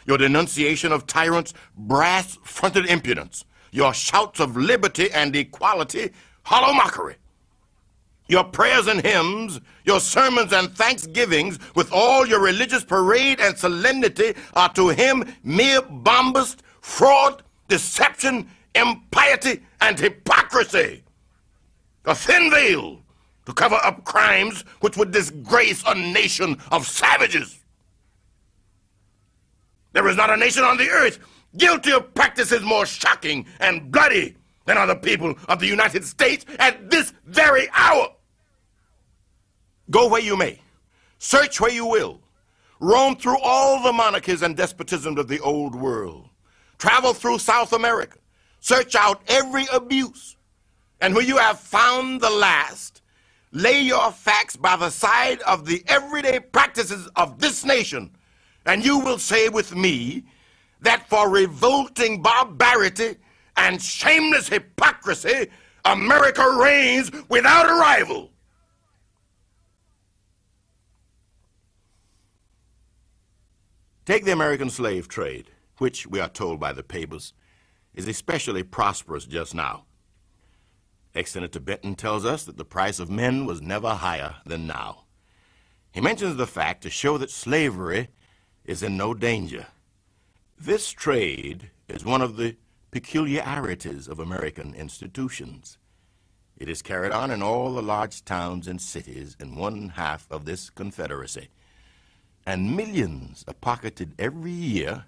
Your 0.08 0.18
denunciation 0.18 0.94
of 0.94 1.06
tyrants, 1.06 1.54
brass 1.78 2.39
fronted 2.44 2.86
impudence. 2.86 3.44
Your 3.72 3.94
shouts 3.94 4.39
of 4.39 4.56
liberty 4.56 5.12
and 5.12 5.36
equality, 5.36 6.12
hollow 6.44 6.74
mockery. 6.74 7.18
Your 8.27 8.43
prayers 8.43 8.88
and 8.88 9.01
hymns, 9.01 9.61
your 9.83 9.99
sermons 9.99 10.51
and 10.51 10.75
thanksgivings, 10.75 11.59
with 11.75 11.91
all 11.91 12.25
your 12.27 12.41
religious 12.41 12.83
parade 12.83 13.39
and 13.39 13.57
solemnity, 13.57 14.33
are 14.55 14.73
to 14.73 14.89
him 14.89 15.23
mere 15.43 15.81
bombast, 15.81 16.61
fraud, 16.81 17.43
deception, 17.67 18.49
impiety, 18.73 19.61
and 19.81 19.99
hypocrisy. 19.99 21.03
A 22.05 22.15
thin 22.15 22.49
veil 22.49 22.99
to 23.45 23.53
cover 23.53 23.79
up 23.83 24.03
crimes 24.05 24.61
which 24.79 24.97
would 24.97 25.11
disgrace 25.11 25.83
a 25.85 25.93
nation 25.93 26.57
of 26.71 26.88
savages. 26.88 27.59
There 29.93 30.07
is 30.07 30.17
not 30.17 30.31
a 30.31 30.38
nation 30.38 30.63
on 30.63 30.77
the 30.77 30.89
earth 30.89 31.19
guilty 31.57 31.91
of 31.91 32.13
practices 32.13 32.61
more 32.61 32.85
shocking 32.85 33.45
and 33.59 33.91
bloody 33.91 34.35
than 34.65 34.77
are 34.77 34.88
the 34.88 34.95
people 34.95 35.35
of 35.47 35.59
the 35.59 35.67
United 35.67 36.03
States 36.03 36.45
at 36.59 36.89
this 36.89 37.13
very 37.25 37.67
hour. 37.73 38.09
Go 39.91 40.08
where 40.08 40.21
you 40.21 40.36
may, 40.36 40.62
search 41.19 41.62
where 41.62 41.71
you 41.71 41.86
will, 41.86 42.19
roam 42.80 43.15
through 43.15 43.38
all 43.39 43.84
the 43.84 43.93
monarchies 43.93 44.41
and 44.41 44.58
despotisms 44.58 45.19
of 45.19 45.28
the 45.28 45.39
old 45.41 45.76
world, 45.76 46.30
travel 46.80 47.13
through 47.13 47.38
South 47.38 47.71
America, 47.71 48.17
search 48.60 48.95
out 48.95 49.21
every 49.28 49.65
abuse, 49.71 50.38
and 51.02 51.13
when 51.13 51.28
you 51.28 51.38
have 51.38 51.60
found 51.60 52.19
the 52.19 52.30
last, 52.30 53.04
lay 53.52 53.80
your 53.80 54.12
facts 54.12 54.56
by 54.56 54.76
the 54.76 54.89
side 54.89 55.41
of 55.43 55.65
the 55.65 55.84
everyday 55.88 56.39
practices 56.39 57.08
of 57.15 57.39
this 57.39 57.63
nation, 57.63 58.10
and 58.65 58.84
you 58.84 58.98
will 58.98 59.19
say 59.19 59.50
with 59.50 59.76
me 59.76 60.24
that 60.82 61.08
for 61.08 61.30
revolting 61.30 62.24
barbarity 62.24 63.17
and 63.56 63.80
shameless 63.80 64.50
hypocrisy, 64.50 65.48
America 65.86 66.58
reigns 66.60 67.12
without 67.30 67.69
a 67.69 67.74
rival. 67.74 68.32
Take 74.06 74.24
the 74.24 74.32
American 74.32 74.70
slave 74.70 75.08
trade, 75.08 75.50
which, 75.80 76.06
we 76.06 76.20
are 76.20 76.30
told 76.30 76.60
by 76.60 76.74
the 76.74 76.84
papers, 76.84 77.34
is 77.96 78.08
especially 78.08 78.62
prosperous 78.62 79.26
just 79.26 79.56
now. 79.56 79.86
Ex-Senator 81.15 81.60
Benton 81.60 81.96
tells 81.96 82.24
us 82.24 82.44
that 82.44 82.58
the 82.58 82.65
price 82.65 83.00
of 83.00 83.10
men 83.10 83.48
was 83.48 83.63
never 83.63 83.96
higher 83.96 84.36
than 84.46 84.68
now. 84.68 85.06
He 85.91 86.02
mentions 86.02 86.36
the 86.36 86.46
fact 86.46 86.84
to 86.84 86.89
show 86.91 87.18
that 87.18 87.32
slavery 87.32 88.10
is 88.63 88.84
in 88.84 88.96
no 88.96 89.15
danger. 89.15 89.68
This 90.60 90.91
trade 90.91 91.72
is 91.88 92.06
one 92.06 92.22
of 92.22 92.38
the 92.38 92.58
peculiarities 92.91 94.08
of 94.08 94.20
American 94.20 94.76
institutions. 94.76 95.80
It 96.58 96.70
is 96.70 96.84
carried 96.84 97.12
on 97.12 97.32
in 97.32 97.41
all 97.41 97.74
the 97.74 97.82
large 97.82 98.24
towns 98.24 98.68
and 98.68 98.80
cities 98.80 99.36
in 99.39 99.56
one 99.56 99.89
half 99.96 100.28
of 100.30 100.46
this 100.46 100.70
confederacy, 100.70 101.50
and 102.45 102.75
millions 102.75 103.43
are 103.47 103.53
pocketed 103.53 104.13
every 104.19 104.51
year 104.51 105.05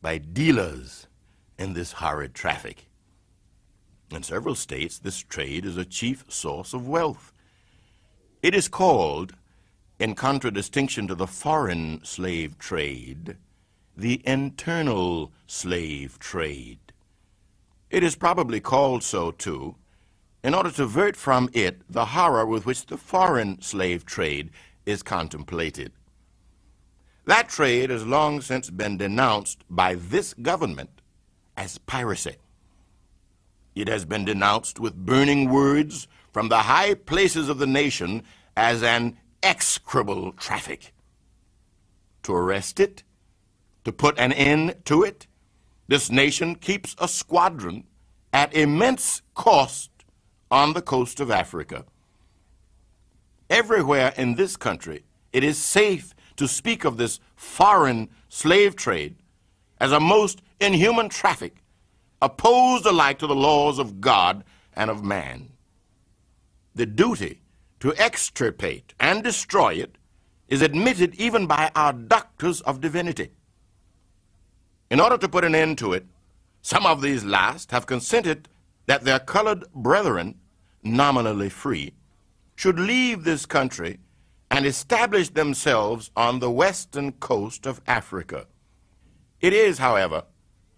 by 0.00 0.18
dealers 0.18 1.06
in 1.58 1.72
this 1.72 1.92
horrid 1.92 2.34
traffic. 2.34 2.86
In 4.10 4.22
several 4.22 4.54
states, 4.54 4.98
this 4.98 5.18
trade 5.18 5.64
is 5.64 5.76
a 5.76 5.84
chief 5.84 6.24
source 6.28 6.72
of 6.72 6.88
wealth. 6.88 7.32
It 8.42 8.54
is 8.54 8.68
called, 8.68 9.34
in 9.98 10.14
contradistinction 10.14 11.06
to 11.08 11.14
the 11.14 11.26
foreign 11.26 12.04
slave 12.04 12.58
trade, 12.58 13.36
the 13.96 14.22
internal 14.24 15.30
slave 15.46 16.18
trade. 16.18 16.78
It 17.90 18.02
is 18.02 18.16
probably 18.16 18.60
called 18.60 19.02
so, 19.02 19.30
too, 19.32 19.76
in 20.42 20.54
order 20.54 20.70
to 20.70 20.84
avert 20.84 21.16
from 21.16 21.50
it 21.52 21.82
the 21.90 22.06
horror 22.06 22.46
with 22.46 22.64
which 22.64 22.86
the 22.86 22.96
foreign 22.96 23.60
slave 23.60 24.06
trade 24.06 24.50
is 24.86 25.02
contemplated. 25.02 25.92
That 27.30 27.48
trade 27.48 27.90
has 27.90 28.04
long 28.04 28.40
since 28.40 28.70
been 28.70 28.96
denounced 28.96 29.62
by 29.70 29.94
this 29.94 30.34
government 30.34 31.00
as 31.56 31.78
piracy. 31.78 32.34
It 33.72 33.86
has 33.86 34.04
been 34.04 34.24
denounced 34.24 34.80
with 34.80 35.06
burning 35.06 35.48
words 35.48 36.08
from 36.32 36.48
the 36.48 36.62
high 36.62 36.94
places 36.94 37.48
of 37.48 37.58
the 37.58 37.68
nation 37.68 38.24
as 38.56 38.82
an 38.82 39.16
execrable 39.44 40.32
traffic. 40.32 40.92
To 42.24 42.34
arrest 42.34 42.80
it, 42.80 43.04
to 43.84 43.92
put 43.92 44.18
an 44.18 44.32
end 44.32 44.74
to 44.86 45.04
it, 45.04 45.28
this 45.86 46.10
nation 46.10 46.56
keeps 46.56 46.96
a 46.98 47.06
squadron 47.06 47.84
at 48.32 48.52
immense 48.52 49.22
cost 49.36 49.92
on 50.50 50.72
the 50.72 50.82
coast 50.82 51.20
of 51.20 51.30
Africa. 51.30 51.84
everywhere 53.48 54.12
in 54.16 54.34
this 54.34 54.56
country, 54.56 55.04
it 55.32 55.44
is 55.44 55.58
safe 55.58 56.12
to 56.40 56.48
speak 56.48 56.86
of 56.86 56.96
this 56.96 57.20
foreign 57.36 58.08
slave 58.30 58.74
trade 58.74 59.14
as 59.78 59.92
a 59.92 60.00
most 60.00 60.40
inhuman 60.58 61.10
traffic, 61.10 61.62
opposed 62.22 62.86
alike 62.86 63.18
to 63.18 63.26
the 63.26 63.34
laws 63.34 63.78
of 63.78 64.00
God 64.00 64.42
and 64.72 64.90
of 64.90 65.04
man. 65.04 65.50
The 66.74 66.86
duty 66.86 67.42
to 67.80 67.94
extirpate 67.98 68.94
and 68.98 69.22
destroy 69.22 69.74
it 69.74 69.98
is 70.48 70.62
admitted 70.62 71.14
even 71.16 71.46
by 71.46 71.70
our 71.76 71.92
doctors 71.92 72.62
of 72.62 72.80
divinity. 72.80 73.32
In 74.90 74.98
order 74.98 75.18
to 75.18 75.28
put 75.28 75.44
an 75.44 75.54
end 75.54 75.76
to 75.78 75.92
it, 75.92 76.06
some 76.62 76.86
of 76.86 77.02
these 77.02 77.22
last 77.22 77.70
have 77.70 77.84
consented 77.84 78.48
that 78.86 79.04
their 79.04 79.18
colored 79.18 79.70
brethren, 79.74 80.36
nominally 80.82 81.50
free, 81.50 81.92
should 82.56 82.78
leave 82.78 83.24
this 83.24 83.44
country 83.44 83.98
and 84.50 84.66
established 84.66 85.34
themselves 85.34 86.10
on 86.16 86.38
the 86.38 86.50
western 86.50 87.12
coast 87.12 87.66
of 87.66 87.80
Africa. 87.86 88.46
It 89.40 89.52
is, 89.52 89.78
however, 89.78 90.24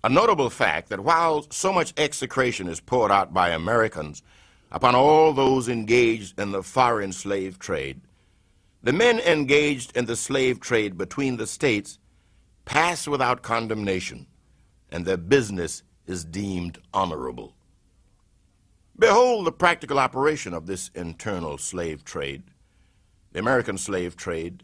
a 0.04 0.08
notable 0.08 0.50
fact 0.50 0.88
that 0.90 1.00
while 1.00 1.46
so 1.50 1.72
much 1.72 1.94
execration 1.96 2.68
is 2.68 2.80
poured 2.80 3.10
out 3.10 3.32
by 3.32 3.50
Americans 3.50 4.22
upon 4.70 4.94
all 4.94 5.32
those 5.32 5.68
engaged 5.68 6.38
in 6.38 6.52
the 6.52 6.62
foreign 6.62 7.12
slave 7.12 7.58
trade, 7.58 8.00
the 8.82 8.92
men 8.92 9.20
engaged 9.20 9.96
in 9.96 10.06
the 10.06 10.16
slave 10.16 10.60
trade 10.60 10.98
between 10.98 11.36
the 11.36 11.46
states 11.46 11.98
pass 12.64 13.06
without 13.06 13.42
condemnation, 13.42 14.26
and 14.90 15.04
their 15.04 15.16
business 15.16 15.82
is 16.06 16.24
deemed 16.24 16.78
honorable. 16.92 17.54
Behold 18.98 19.46
the 19.46 19.52
practical 19.52 19.98
operation 19.98 20.52
of 20.52 20.66
this 20.66 20.90
internal 20.94 21.58
slave 21.58 22.04
trade. 22.04 22.42
The 23.32 23.38
American 23.38 23.78
slave 23.78 24.16
trade, 24.16 24.62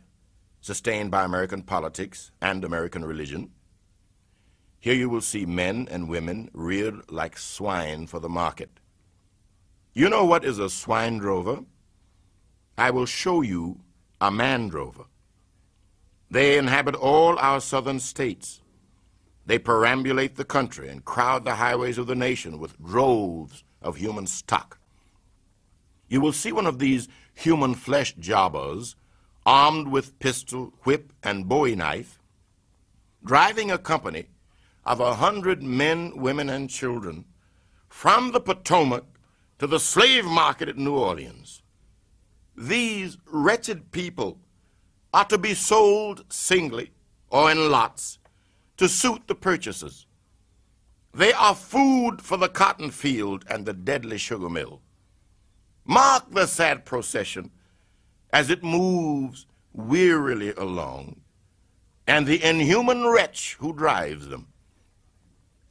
sustained 0.61 1.11
by 1.11 1.25
American 1.25 1.63
politics 1.63 2.31
and 2.41 2.65
American 2.65 3.05
religion. 3.05 3.51
Here 4.79 4.95
you 4.95 5.09
will 5.09 5.23
see 5.23 5.47
men 5.47 5.89
and 5.91 6.09
women 6.09 6.51
reared 6.53 7.11
like 7.11 7.39
swine 7.39 8.07
for 8.07 8.21
the 8.21 8.29
market. 8.29 8.71
You 9.95 10.09
know 10.09 10.25
what 10.25 10.45
is 10.45 10.59
a 10.59 10.69
swine 10.69 11.19
drover? 11.19 11.61
I 12.77 12.91
will 12.91 13.07
show 13.07 13.41
you 13.41 13.81
a 14.21 14.31
man 14.31 14.69
drover. 14.69 15.05
They 16.31 16.59
inhabit 16.59 16.95
all 16.95 17.39
our 17.39 17.61
southern 17.61 18.01
states. 18.01 18.61
They 19.47 19.59
perambulate 19.59 20.35
the 20.35 20.45
country 20.45 20.91
and 20.91 21.05
crowd 21.05 21.45
the 21.45 21.55
highways 21.55 21.97
of 21.97 22.07
the 22.07 22.15
nation 22.15 22.59
with 22.59 22.81
droves 22.81 23.65
of 23.81 23.97
human 23.97 24.27
stock. 24.27 24.79
You 26.09 26.21
will 26.21 26.33
see 26.33 26.53
one 26.53 26.67
of 26.67 26.79
these 26.79 27.09
human 27.39 27.73
flesh 27.73 28.15
jobbers, 28.19 28.97
armed 29.47 29.87
with 29.87 30.19
pistol, 30.19 30.73
whip, 30.83 31.13
and 31.23 31.49
bowie 31.49 31.77
knife, 31.77 32.19
driving 33.25 33.71
a 33.71 33.79
company 33.79 34.27
of 34.85 34.99
a 34.99 35.15
hundred 35.15 35.63
men, 35.63 36.17
women, 36.17 36.49
and 36.49 36.69
children 36.69 37.25
from 37.89 38.33
the 38.33 38.41
Potomac 38.41 39.05
to 39.61 39.69
the 39.69 39.79
slave 39.79 40.25
market 40.25 40.69
at 40.69 40.77
New 40.77 40.97
Orleans. 40.97 41.63
These 42.57 43.19
wretched 43.31 43.93
people 43.93 44.41
are 45.15 45.27
to 45.27 45.39
be 45.39 45.55
sold 45.55 46.25
singly 46.29 46.91
or 47.31 47.53
in 47.53 47.71
lots 47.71 48.19
to 48.79 48.89
suit 48.89 49.29
the 49.29 49.35
purchasers. 49.37 50.07
They 51.15 51.33
are 51.33 51.55
food 51.55 52.21
for 52.21 52.37
the 52.37 52.49
cotton 52.49 52.91
field 52.91 53.45
and 53.49 53.65
the 53.65 53.73
deadly 53.73 54.19
sugar 54.19 54.51
mill. 54.51 54.81
Mark 55.89 56.31
the 56.31 56.47
sad 56.47 56.85
procession 56.85 57.51
as 58.33 58.51
it 58.51 58.63
moves 58.63 59.47
wearily 59.73 60.53
along, 60.53 61.23
and 62.07 62.27
the 62.27 62.41
inhuman 62.45 63.07
wretch 63.07 63.57
who 63.59 63.73
drives 63.73 64.29
them. 64.29 64.47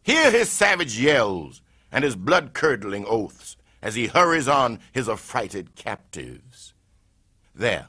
Hear 0.04 0.30
his 0.32 0.50
savage 0.50 1.00
yells 1.00 1.62
and 1.90 2.04
his 2.04 2.18
blood 2.18 2.54
curdling 2.54 3.06
oaths 3.08 3.56
as 3.82 3.96
he 3.96 4.08
hurries 4.08 4.50
on 4.50 4.80
his 4.92 5.08
affrighted 5.08 5.76
captives. 5.76 6.74
There, 7.56 7.88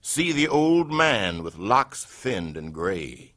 see 0.00 0.32
the 0.32 0.48
old 0.48 0.90
man 0.90 1.42
with 1.42 1.58
locks 1.58 2.04
thinned 2.04 2.56
and 2.56 2.72
gray 2.72 3.34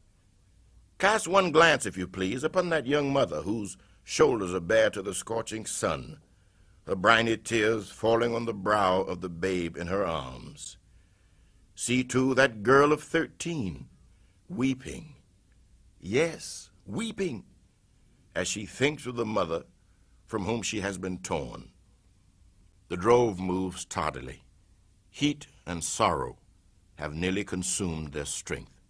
Cast 1.01 1.27
one 1.27 1.49
glance, 1.51 1.87
if 1.87 1.97
you 1.97 2.07
please, 2.07 2.43
upon 2.43 2.69
that 2.69 2.85
young 2.85 3.11
mother 3.11 3.41
whose 3.41 3.75
shoulders 4.03 4.53
are 4.53 4.59
bare 4.59 4.91
to 4.91 5.01
the 5.01 5.15
scorching 5.15 5.65
sun, 5.65 6.19
her 6.91 6.95
briny 6.97 7.37
tears 7.37 7.89
falling 7.89 8.35
on 8.35 8.43
the 8.43 8.53
brow 8.53 8.99
of 8.99 9.21
the 9.21 9.29
babe 9.29 9.77
in 9.77 9.87
her 9.87 10.05
arms. 10.05 10.75
See, 11.73 12.03
too, 12.03 12.33
that 12.33 12.63
girl 12.63 12.91
of 12.91 13.01
thirteen, 13.01 13.85
weeping. 14.49 15.15
Yes, 16.01 16.69
weeping, 16.85 17.45
as 18.35 18.49
she 18.49 18.65
thinks 18.65 19.05
of 19.05 19.15
the 19.15 19.25
mother 19.25 19.63
from 20.27 20.43
whom 20.43 20.61
she 20.61 20.81
has 20.81 20.97
been 20.97 21.19
torn. 21.19 21.69
The 22.89 22.97
drove 22.97 23.39
moves 23.39 23.85
tardily. 23.85 24.43
Heat 25.09 25.47
and 25.65 25.81
sorrow 25.81 26.39
have 26.95 27.13
nearly 27.13 27.45
consumed 27.45 28.11
their 28.11 28.25
strength. 28.25 28.81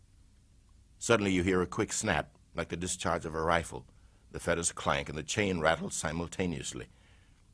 Suddenly 0.98 1.34
you 1.34 1.44
hear 1.44 1.62
a 1.62 1.68
quick 1.68 1.94
snap, 1.94 2.32
like 2.56 2.70
the 2.70 2.78
discharge 2.78 3.28
of 3.28 3.36
a 3.36 3.42
rifle. 3.44 3.86
The 4.32 4.40
fetters 4.40 4.72
clank 4.72 5.08
and 5.08 5.16
the 5.16 5.22
chain 5.22 5.60
rattles 5.60 5.94
simultaneously. 5.94 6.88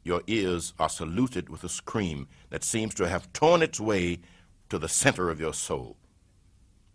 Your 0.07 0.21
ears 0.25 0.73
are 0.79 0.87
saluted 0.87 1.49
with 1.49 1.65
a 1.65 1.69
scream 1.69 2.29
that 2.49 2.63
seems 2.63 2.93
to 2.93 3.09
have 3.09 3.33
torn 3.33 3.61
its 3.61 3.77
way 3.77 4.19
to 4.69 4.79
the 4.79 4.87
center 4.87 5.29
of 5.29 5.41
your 5.41 5.53
soul. 5.53 5.97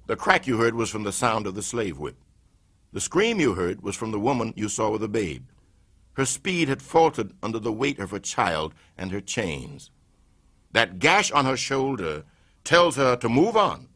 The 0.07 0.17
crack 0.17 0.47
you 0.47 0.57
heard 0.57 0.75
was 0.75 0.89
from 0.89 1.03
the 1.03 1.13
sound 1.13 1.47
of 1.47 1.55
the 1.55 1.63
slave 1.63 1.99
whip. 1.99 2.17
The 2.95 3.03
scream 3.03 3.39
you 3.39 3.53
heard 3.53 3.83
was 3.83 3.97
from 3.97 4.13
the 4.13 4.19
woman 4.19 4.55
you 4.57 4.71
saw 4.71 4.91
with 4.91 5.03
a 5.03 5.09
babe. 5.09 5.45
Her 6.15 6.25
speed 6.25 6.71
had 6.71 6.81
faltered 6.81 7.35
under 7.43 7.59
the 7.59 7.71
weight 7.71 7.99
of 7.99 8.13
her 8.13 8.19
child 8.19 8.73
and 8.97 9.13
her 9.13 9.21
chains. 9.21 9.91
That 10.73 10.99
gash 10.99 11.31
on 11.33 11.45
her 11.45 11.59
shoulder 11.59 12.25
tells 12.65 12.97
her 12.97 13.17
to 13.17 13.29
move 13.29 13.59
on. 13.59 13.89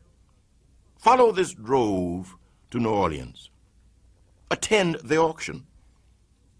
Follow 0.98 1.33
this 1.33 1.55
drove 1.55 2.37
to 2.70 2.79
New 2.79 2.90
Orleans. 2.90 3.48
Attend 4.50 4.96
the 4.96 5.16
auction. 5.16 5.64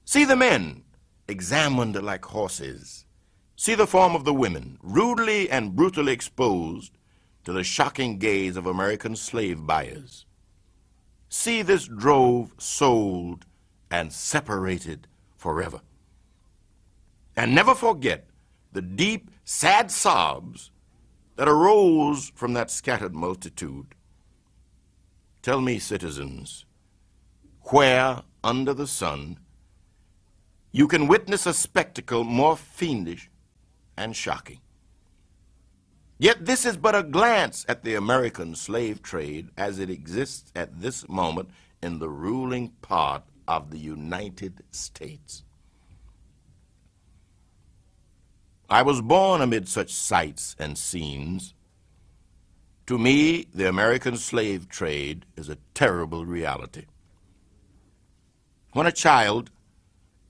See 0.06 0.24
the 0.24 0.36
men 0.36 0.84
examined 1.28 2.00
like 2.02 2.24
horses. 2.24 3.04
See 3.56 3.74
the 3.74 3.86
form 3.86 4.14
of 4.14 4.24
the 4.24 4.34
women, 4.34 4.78
rudely 4.82 5.50
and 5.50 5.74
brutally 5.74 6.12
exposed 6.12 6.92
to 7.44 7.52
the 7.52 7.64
shocking 7.64 8.18
gaze 8.18 8.56
of 8.56 8.66
American 8.66 9.16
slave 9.16 9.66
buyers. 9.66 10.26
See 11.28 11.62
this 11.62 11.86
drove 11.86 12.54
sold 12.58 13.46
and 13.90 14.12
separated 14.12 15.06
forever. 15.36 15.80
And 17.36 17.54
never 17.54 17.74
forget 17.74 18.26
the 18.72 18.82
deep, 18.82 19.30
sad 19.44 19.90
sobs 19.90 20.70
that 21.36 21.48
arose 21.48 22.32
from 22.34 22.52
that 22.54 22.70
scattered 22.70 23.14
multitude. 23.14 23.94
Tell 25.42 25.60
me, 25.60 25.78
citizens, 25.78 26.64
where 27.70 28.22
under 28.42 28.74
the 28.74 28.86
sun 28.86 29.38
you 30.76 30.86
can 30.86 31.08
witness 31.08 31.46
a 31.46 31.54
spectacle 31.54 32.22
more 32.22 32.56
fiendish 32.56 33.30
and 33.96 34.14
shocking. 34.14 34.60
Yet 36.18 36.44
this 36.44 36.66
is 36.66 36.76
but 36.76 36.94
a 36.94 37.02
glance 37.02 37.64
at 37.66 37.82
the 37.82 37.94
American 37.94 38.54
slave 38.54 39.02
trade 39.02 39.48
as 39.56 39.78
it 39.78 39.88
exists 39.88 40.52
at 40.54 40.82
this 40.82 41.08
moment 41.08 41.48
in 41.82 41.98
the 41.98 42.10
ruling 42.10 42.72
part 42.82 43.22
of 43.48 43.70
the 43.70 43.78
United 43.78 44.62
States. 44.70 45.44
I 48.68 48.82
was 48.82 49.01
born 49.01 49.40
amid 49.40 49.68
such 49.68 49.94
sights 49.94 50.57
and 50.59 50.76
scenes 50.76 51.55
to 52.86 52.98
me, 52.98 53.46
the 53.53 53.68
American 53.68 54.16
slave 54.16 54.68
trade 54.68 55.26
is 55.36 55.48
a 55.48 55.59
terrible 55.74 56.24
reality. 56.24 56.84
When 58.74 58.86
a 58.86 58.92
child, 58.92 59.51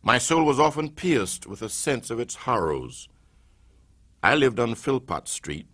my 0.07 0.19
soul 0.19 0.45
was 0.45 0.61
often 0.61 0.89
pierced 0.89 1.49
with 1.49 1.61
a 1.63 1.69
sense 1.69 2.11
of 2.11 2.21
its 2.21 2.37
horrors. 2.37 3.09
I 4.23 4.37
lived 4.37 4.61
on 4.61 4.77
Philpott 4.77 5.27
Street, 5.27 5.67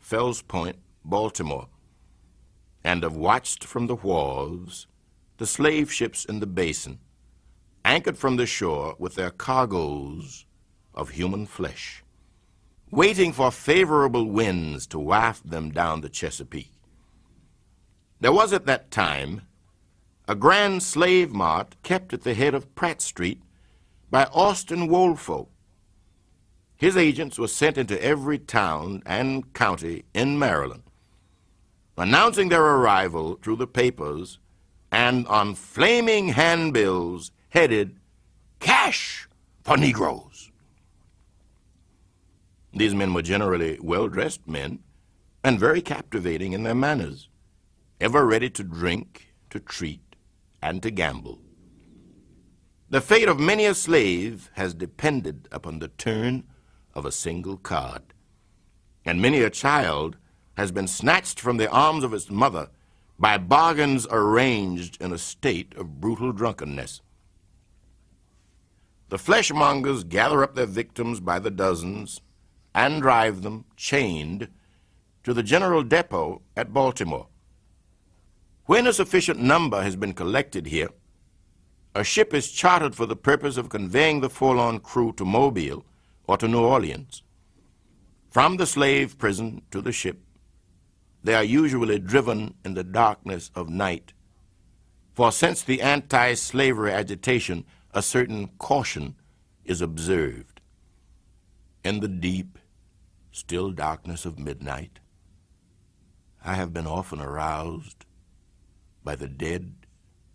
Fells 0.00 0.42
Point, 0.42 0.78
Baltimore, 1.04 1.68
and 2.82 3.04
have 3.04 3.14
watched 3.14 3.62
from 3.62 3.86
the 3.86 3.94
wharves 3.94 4.88
the 5.36 5.46
slave 5.46 5.92
ships 5.92 6.24
in 6.24 6.40
the 6.40 6.48
basin, 6.48 6.98
anchored 7.84 8.18
from 8.18 8.34
the 8.34 8.46
shore 8.46 8.96
with 8.98 9.14
their 9.14 9.30
cargoes 9.30 10.46
of 10.92 11.10
human 11.10 11.46
flesh 11.46 12.02
waiting 12.90 13.32
for 13.32 13.52
favorable 13.52 14.24
winds 14.24 14.86
to 14.86 14.98
waft 14.98 15.48
them 15.48 15.70
down 15.70 16.00
the 16.00 16.08
Chesapeake. 16.08 16.72
There 18.20 18.32
was 18.32 18.52
at 18.52 18.66
that 18.66 18.90
time 18.90 19.42
a 20.26 20.34
grand 20.34 20.82
slave 20.82 21.32
mart 21.32 21.76
kept 21.84 22.12
at 22.12 22.22
the 22.22 22.34
head 22.34 22.54
of 22.54 22.74
Pratt 22.74 23.00
Street 23.00 23.40
by 24.10 24.24
Austin 24.32 24.88
Woolfolk. 24.88 25.50
his 26.76 26.96
agents 26.96 27.38
were 27.38 27.48
sent 27.48 27.78
into 27.78 28.02
every 28.02 28.38
town 28.38 29.02
and 29.06 29.52
county 29.54 30.04
in 30.14 30.38
Maryland, 30.38 30.82
announcing 31.96 32.48
their 32.50 32.62
arrival 32.62 33.38
through 33.42 33.56
the 33.56 33.66
papers 33.66 34.38
and 34.92 35.26
on 35.28 35.54
flaming 35.54 36.28
handbills 36.28 37.32
headed 37.48 37.96
Cash 38.60 39.28
for 39.64 39.76
Negroes. 39.76 40.50
These 42.72 42.94
men 42.94 43.14
were 43.14 43.22
generally 43.22 43.78
well 43.80 44.08
dressed 44.08 44.46
men 44.46 44.80
and 45.42 45.58
very 45.58 45.80
captivating 45.80 46.52
in 46.52 46.62
their 46.62 46.74
manners, 46.74 47.28
ever 48.00 48.26
ready 48.26 48.50
to 48.50 48.62
drink, 48.62 49.32
to 49.50 49.58
treat, 49.60 50.16
and 50.60 50.82
to 50.82 50.90
gamble. 50.90 51.40
The 52.88 53.00
fate 53.00 53.28
of 53.28 53.40
many 53.40 53.66
a 53.66 53.74
slave 53.74 54.48
has 54.54 54.72
depended 54.72 55.48
upon 55.50 55.80
the 55.80 55.88
turn 55.88 56.44
of 56.94 57.04
a 57.04 57.10
single 57.10 57.56
card, 57.56 58.02
and 59.04 59.20
many 59.20 59.42
a 59.42 59.50
child 59.50 60.16
has 60.56 60.70
been 60.70 60.86
snatched 60.86 61.40
from 61.40 61.56
the 61.56 61.68
arms 61.68 62.04
of 62.04 62.14
its 62.14 62.30
mother 62.30 62.68
by 63.18 63.38
bargains 63.38 64.06
arranged 64.08 65.02
in 65.02 65.12
a 65.12 65.18
state 65.18 65.74
of 65.74 66.00
brutal 66.00 66.30
drunkenness. 66.30 67.00
The 69.08 69.18
fleshmongers 69.18 70.08
gather 70.08 70.44
up 70.44 70.54
their 70.54 70.66
victims 70.66 71.18
by 71.18 71.40
the 71.40 71.50
dozens 71.50 72.20
and 72.72 73.02
drive 73.02 73.42
them, 73.42 73.64
chained, 73.76 74.48
to 75.24 75.34
the 75.34 75.42
general 75.42 75.82
depot 75.82 76.40
at 76.56 76.72
Baltimore. 76.72 77.26
When 78.66 78.86
a 78.86 78.92
sufficient 78.92 79.40
number 79.40 79.82
has 79.82 79.96
been 79.96 80.12
collected 80.12 80.66
here, 80.66 80.90
a 81.96 82.04
ship 82.04 82.34
is 82.34 82.52
chartered 82.52 82.94
for 82.94 83.06
the 83.06 83.16
purpose 83.16 83.56
of 83.56 83.70
conveying 83.70 84.20
the 84.20 84.28
forlorn 84.28 84.78
crew 84.80 85.14
to 85.14 85.24
Mobile 85.24 85.82
or 86.26 86.36
to 86.36 86.46
New 86.46 86.62
Orleans. 86.62 87.22
From 88.28 88.58
the 88.58 88.66
slave 88.66 89.16
prison 89.16 89.62
to 89.70 89.80
the 89.80 89.92
ship, 89.92 90.20
they 91.24 91.34
are 91.34 91.42
usually 91.42 91.98
driven 91.98 92.52
in 92.66 92.74
the 92.74 92.84
darkness 92.84 93.50
of 93.54 93.70
night. 93.70 94.12
For 95.14 95.32
since 95.32 95.62
the 95.62 95.80
anti 95.80 96.34
slavery 96.34 96.92
agitation, 96.92 97.64
a 97.94 98.02
certain 98.02 98.48
caution 98.58 99.16
is 99.64 99.80
observed. 99.80 100.60
In 101.82 102.00
the 102.00 102.08
deep, 102.08 102.58
still 103.32 103.70
darkness 103.70 104.26
of 104.26 104.38
midnight, 104.38 105.00
I 106.44 106.56
have 106.56 106.74
been 106.74 106.86
often 106.86 107.22
aroused 107.22 108.04
by 109.02 109.16
the 109.16 109.28
dead, 109.28 109.86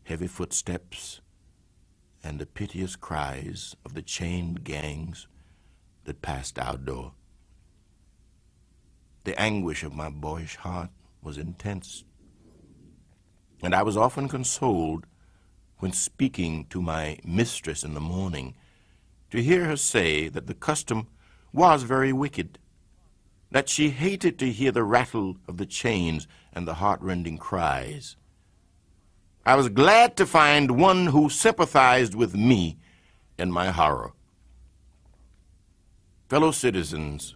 heavy 0.05 0.27
footsteps 0.27 1.21
and 2.23 2.39
the 2.39 2.45
piteous 2.45 2.95
cries 2.95 3.75
of 3.85 3.93
the 3.93 4.01
chained 4.01 4.63
gangs 4.63 5.27
that 6.05 6.21
passed 6.21 6.59
our 6.59 6.77
door. 6.77 7.13
The 9.23 9.39
anguish 9.39 9.83
of 9.83 9.93
my 9.93 10.09
boyish 10.09 10.55
heart 10.57 10.89
was 11.21 11.37
intense, 11.37 12.03
and 13.61 13.75
I 13.75 13.83
was 13.83 13.97
often 13.97 14.27
consoled 14.27 15.05
when 15.77 15.91
speaking 15.91 16.65
to 16.69 16.81
my 16.81 17.17
mistress 17.23 17.83
in 17.83 17.93
the 17.93 17.99
morning 17.99 18.55
to 19.31 19.41
hear 19.41 19.65
her 19.65 19.77
say 19.77 20.27
that 20.27 20.47
the 20.47 20.53
custom 20.53 21.07
was 21.53 21.83
very 21.83 22.13
wicked, 22.13 22.59
that 23.51 23.69
she 23.69 23.89
hated 23.89 24.37
to 24.39 24.51
hear 24.51 24.71
the 24.71 24.83
rattle 24.83 25.37
of 25.47 25.57
the 25.57 25.65
chains 25.65 26.27
and 26.53 26.67
the 26.67 26.75
heartrending 26.75 27.37
cries. 27.37 28.15
I 29.45 29.55
was 29.55 29.69
glad 29.69 30.15
to 30.17 30.25
find 30.25 30.79
one 30.79 31.07
who 31.07 31.29
sympathized 31.29 32.13
with 32.13 32.35
me 32.35 32.77
in 33.39 33.51
my 33.51 33.71
horror. 33.71 34.13
Fellow 36.29 36.51
citizens, 36.51 37.35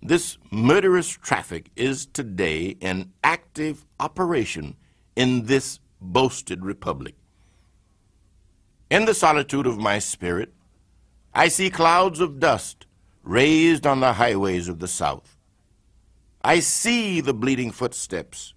this 0.00 0.38
murderous 0.50 1.08
traffic 1.08 1.70
is 1.76 2.06
today 2.06 2.76
in 2.80 3.12
active 3.24 3.84
operation 3.98 4.76
in 5.16 5.46
this 5.46 5.80
boasted 6.00 6.64
republic. 6.64 7.14
In 8.90 9.04
the 9.04 9.14
solitude 9.14 9.66
of 9.66 9.78
my 9.78 9.98
spirit, 9.98 10.52
I 11.34 11.48
see 11.48 11.70
clouds 11.70 12.20
of 12.20 12.38
dust 12.38 12.86
raised 13.24 13.86
on 13.86 14.00
the 14.00 14.14
highways 14.14 14.68
of 14.68 14.78
the 14.78 14.88
South. 14.88 15.36
I 16.44 16.60
see 16.60 17.20
the 17.20 17.34
bleeding 17.34 17.70
footsteps. 17.70 18.54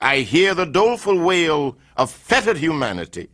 I 0.00 0.20
hear 0.20 0.54
the 0.54 0.66
doleful 0.66 1.18
wail 1.18 1.76
of 1.96 2.10
fettered 2.10 2.56
humanity 2.56 3.28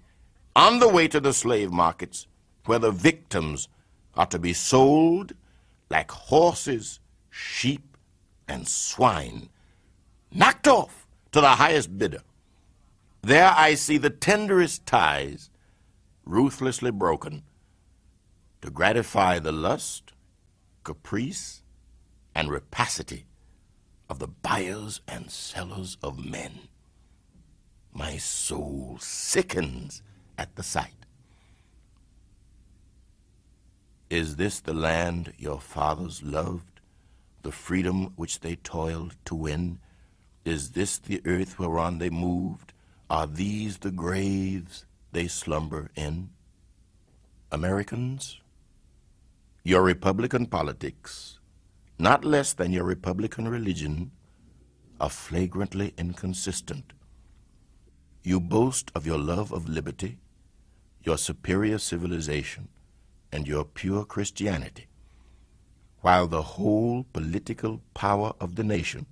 on 0.54 0.78
the 0.78 0.88
way 0.88 1.08
to 1.08 1.20
the 1.20 1.32
slave 1.32 1.70
markets 1.70 2.26
where 2.64 2.78
the 2.78 2.90
victims 2.90 3.68
are 4.14 4.26
to 4.26 4.38
be 4.38 4.52
sold 4.52 5.34
like 5.90 6.10
horses 6.10 7.00
sheep, 7.36 7.96
and 8.48 8.66
swine, 8.66 9.48
knocked 10.32 10.66
off 10.66 11.06
to 11.32 11.40
the 11.40 11.48
highest 11.48 11.98
bidder. 11.98 12.22
There 13.22 13.52
I 13.54 13.74
see 13.74 13.98
the 13.98 14.10
tenderest 14.10 14.86
ties 14.86 15.50
ruthlessly 16.24 16.90
broken 16.90 17.42
to 18.62 18.70
gratify 18.70 19.38
the 19.38 19.52
lust, 19.52 20.12
caprice, 20.84 21.62
and 22.34 22.50
rapacity 22.50 23.26
of 24.09 24.18
the 24.18 24.28
buyers 24.28 25.00
and 25.09 25.30
sellers 25.30 25.96
of 26.02 26.24
men. 26.24 26.68
My 27.92 28.16
soul 28.16 28.98
sickens 29.00 30.02
at 30.38 30.57
the 30.57 30.62
sight. 30.62 31.07
Is 34.09 34.36
this 34.36 34.61
the 34.61 34.74
land 34.74 35.32
your 35.38 35.61
fathers 35.61 36.22
loved? 36.22 36.76
the 37.46 37.52
freedom 37.52 38.12
which 38.16 38.40
they 38.40 38.57
toiled 38.57 39.14
to 39.24 39.32
win? 39.32 39.78
Is 40.44 40.72
this 40.72 40.98
the 40.98 41.22
earth 41.24 41.61
whereon 41.61 41.98
they 41.98 42.11
moved? 42.11 42.72
Are 43.09 43.28
these 43.28 43.78
the 43.78 43.92
graves 43.92 44.84
they 45.12 45.28
slumber 45.28 45.92
in? 45.94 46.30
Americans, 47.52 48.40
your 49.62 49.84
Republican 49.84 50.46
politics, 50.46 51.36
not 51.99 52.24
less 52.24 52.53
than 52.53 52.72
your 52.72 52.84
Republican 52.84 53.49
religion, 53.49 54.11
are 55.01 55.11
flagrantly 55.11 55.94
inconsistent. 55.99 56.92
You 58.22 58.40
boast 58.40 58.90
of 58.94 59.07
your 59.07 59.18
love 59.18 59.53
of 59.53 59.68
liberty, 59.68 60.18
your 61.03 61.18
superior 61.18 61.78
civilization, 61.78 62.68
and 63.30 63.47
your 63.47 63.64
pure 63.64 64.05
Christianity 64.05 64.88
while 66.07 66.28
the 66.28 66.42
whole 66.42 67.05
political 67.12 67.80
power 67.92 68.32
of 68.40 68.55
the 68.55 68.62
nation, 68.62 69.07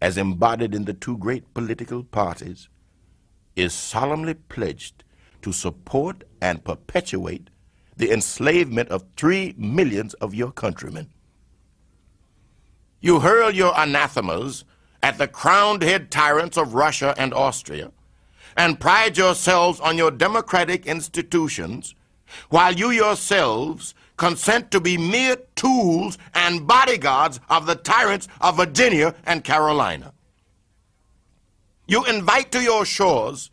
as 0.00 0.16
embodied 0.16 0.74
in 0.74 0.86
the 0.86 0.94
two 0.94 1.18
great 1.18 1.52
political 1.52 2.02
parties, 2.02 2.70
is 3.56 3.74
solemnly 3.74 4.32
pledged 4.32 5.04
to 5.42 5.52
support 5.52 6.24
and 6.40 6.64
perpetuate 6.64 7.50
the 7.98 8.10
enslavement 8.10 8.88
of 8.88 9.04
three 9.18 9.54
millions 9.58 10.14
of 10.14 10.34
your 10.34 10.50
countrymen. 10.50 11.10
You 13.00 13.20
hurl 13.20 13.50
your 13.50 13.72
anathemas 13.78 14.64
at 15.02 15.18
the 15.18 15.28
crowned 15.28 15.82
head 15.82 16.10
tyrants 16.10 16.56
of 16.56 16.74
Russia 16.74 17.14
and 17.16 17.32
Austria, 17.32 17.92
and 18.56 18.80
pride 18.80 19.16
yourselves 19.16 19.78
on 19.80 19.96
your 19.96 20.10
democratic 20.10 20.86
institutions, 20.86 21.94
while 22.48 22.74
you 22.74 22.90
yourselves 22.90 23.94
consent 24.16 24.70
to 24.72 24.80
be 24.80 24.98
mere 24.98 25.36
tools 25.54 26.18
and 26.34 26.66
bodyguards 26.66 27.38
of 27.48 27.66
the 27.66 27.76
tyrants 27.76 28.26
of 28.40 28.56
Virginia 28.56 29.14
and 29.24 29.44
Carolina. 29.44 30.12
You 31.86 32.04
invite 32.04 32.50
to 32.52 32.60
your 32.60 32.84
shores 32.84 33.50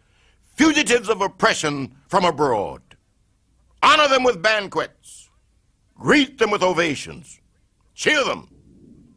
fugitives 0.56 1.10
of 1.10 1.22
oppression 1.22 1.96
from 2.08 2.26
abroad. 2.26 2.82
Honor 3.84 4.08
them 4.08 4.24
with 4.24 4.42
banquets. 4.42 5.30
Greet 5.96 6.40
them 6.40 6.50
with 6.50 6.64
ovations. 6.64 7.40
Cheer 7.94 8.24
them. 8.24 8.50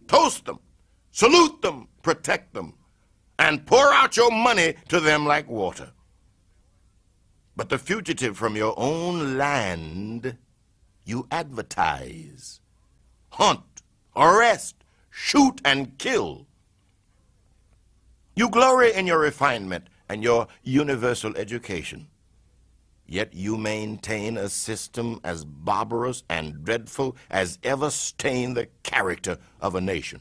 Toast 0.09 0.47
them. 0.47 0.59
Salute 1.13 1.63
them. 1.63 1.89
Protect 2.03 2.55
them. 2.55 2.75
And 3.39 3.65
pour 3.65 3.93
out 3.93 4.17
your 4.17 4.33
money 4.33 4.75
to 4.89 4.99
them 4.99 5.25
like 5.25 5.49
water. 5.49 5.93
But 7.55 7.69
the 7.69 7.79
fugitive 7.79 8.37
from 8.37 8.57
your 8.57 8.75
own 8.77 9.37
land 9.37 10.37
you 11.09 11.27
advertise, 11.31 12.61
hunt, 13.31 13.83
arrest, 14.15 14.77
shoot, 15.11 15.59
and 15.65 15.97
kill. 15.97 16.47
You 18.37 18.51
glory 18.51 18.93
in 18.93 19.07
your 19.07 19.19
refinement 19.19 19.87
and 20.09 20.23
your 20.23 20.49
universal 20.63 21.35
education. 21.37 22.09
Yet 23.11 23.33
you 23.33 23.57
maintain 23.57 24.37
a 24.37 24.51
system 24.51 25.19
as 25.25 25.47
barbarous 25.47 26.25
and 26.29 26.63
dreadful 26.63 27.17
as 27.31 27.59
ever 27.65 27.89
stained 27.89 28.55
the 28.55 28.69
character 28.83 29.39
of 29.63 29.75
a 29.75 29.81
nation. 29.81 30.21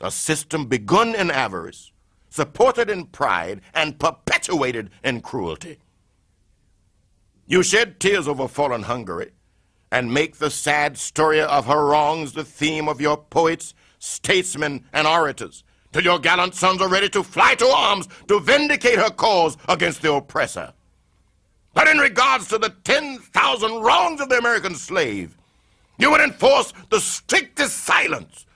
A 0.00 0.10
system 0.10 0.64
begun 0.64 1.14
in 1.14 1.30
avarice, 1.30 1.92
supported 2.30 2.88
in 2.88 3.04
pride, 3.04 3.60
and 3.74 3.98
perpetuated 3.98 4.88
in 5.04 5.20
cruelty. 5.20 5.76
You 7.46 7.62
shed 7.62 8.00
tears 8.00 8.26
over 8.26 8.48
fallen 8.48 8.84
Hungary, 8.84 9.32
and 9.92 10.12
make 10.12 10.36
the 10.36 10.50
sad 10.50 10.96
story 10.96 11.40
of 11.40 11.66
her 11.66 11.84
wrongs 11.86 12.32
the 12.32 12.44
theme 12.44 12.88
of 12.88 13.00
your 13.00 13.18
poets, 13.18 13.74
statesmen, 13.98 14.86
and 14.94 15.06
orators, 15.06 15.64
till 15.92 16.04
your 16.04 16.18
gallant 16.18 16.54
sons 16.54 16.80
are 16.80 16.88
ready 16.88 17.10
to 17.10 17.22
fly 17.22 17.54
to 17.56 17.66
arms 17.66 18.08
to 18.28 18.40
vindicate 18.40 18.98
her 18.98 19.10
cause 19.10 19.58
against 19.68 20.00
the 20.00 20.12
oppressor. 20.12 20.72
But 21.74 21.88
in 21.88 21.98
regards 21.98 22.48
to 22.48 22.58
the 22.58 22.74
10,000 22.84 23.82
wrongs 23.82 24.20
of 24.20 24.28
the 24.28 24.38
American 24.38 24.74
slave, 24.74 25.36
you 25.98 26.10
would 26.10 26.20
enforce 26.20 26.72
the 26.90 27.00
strictest 27.00 27.78
silence 27.78 28.46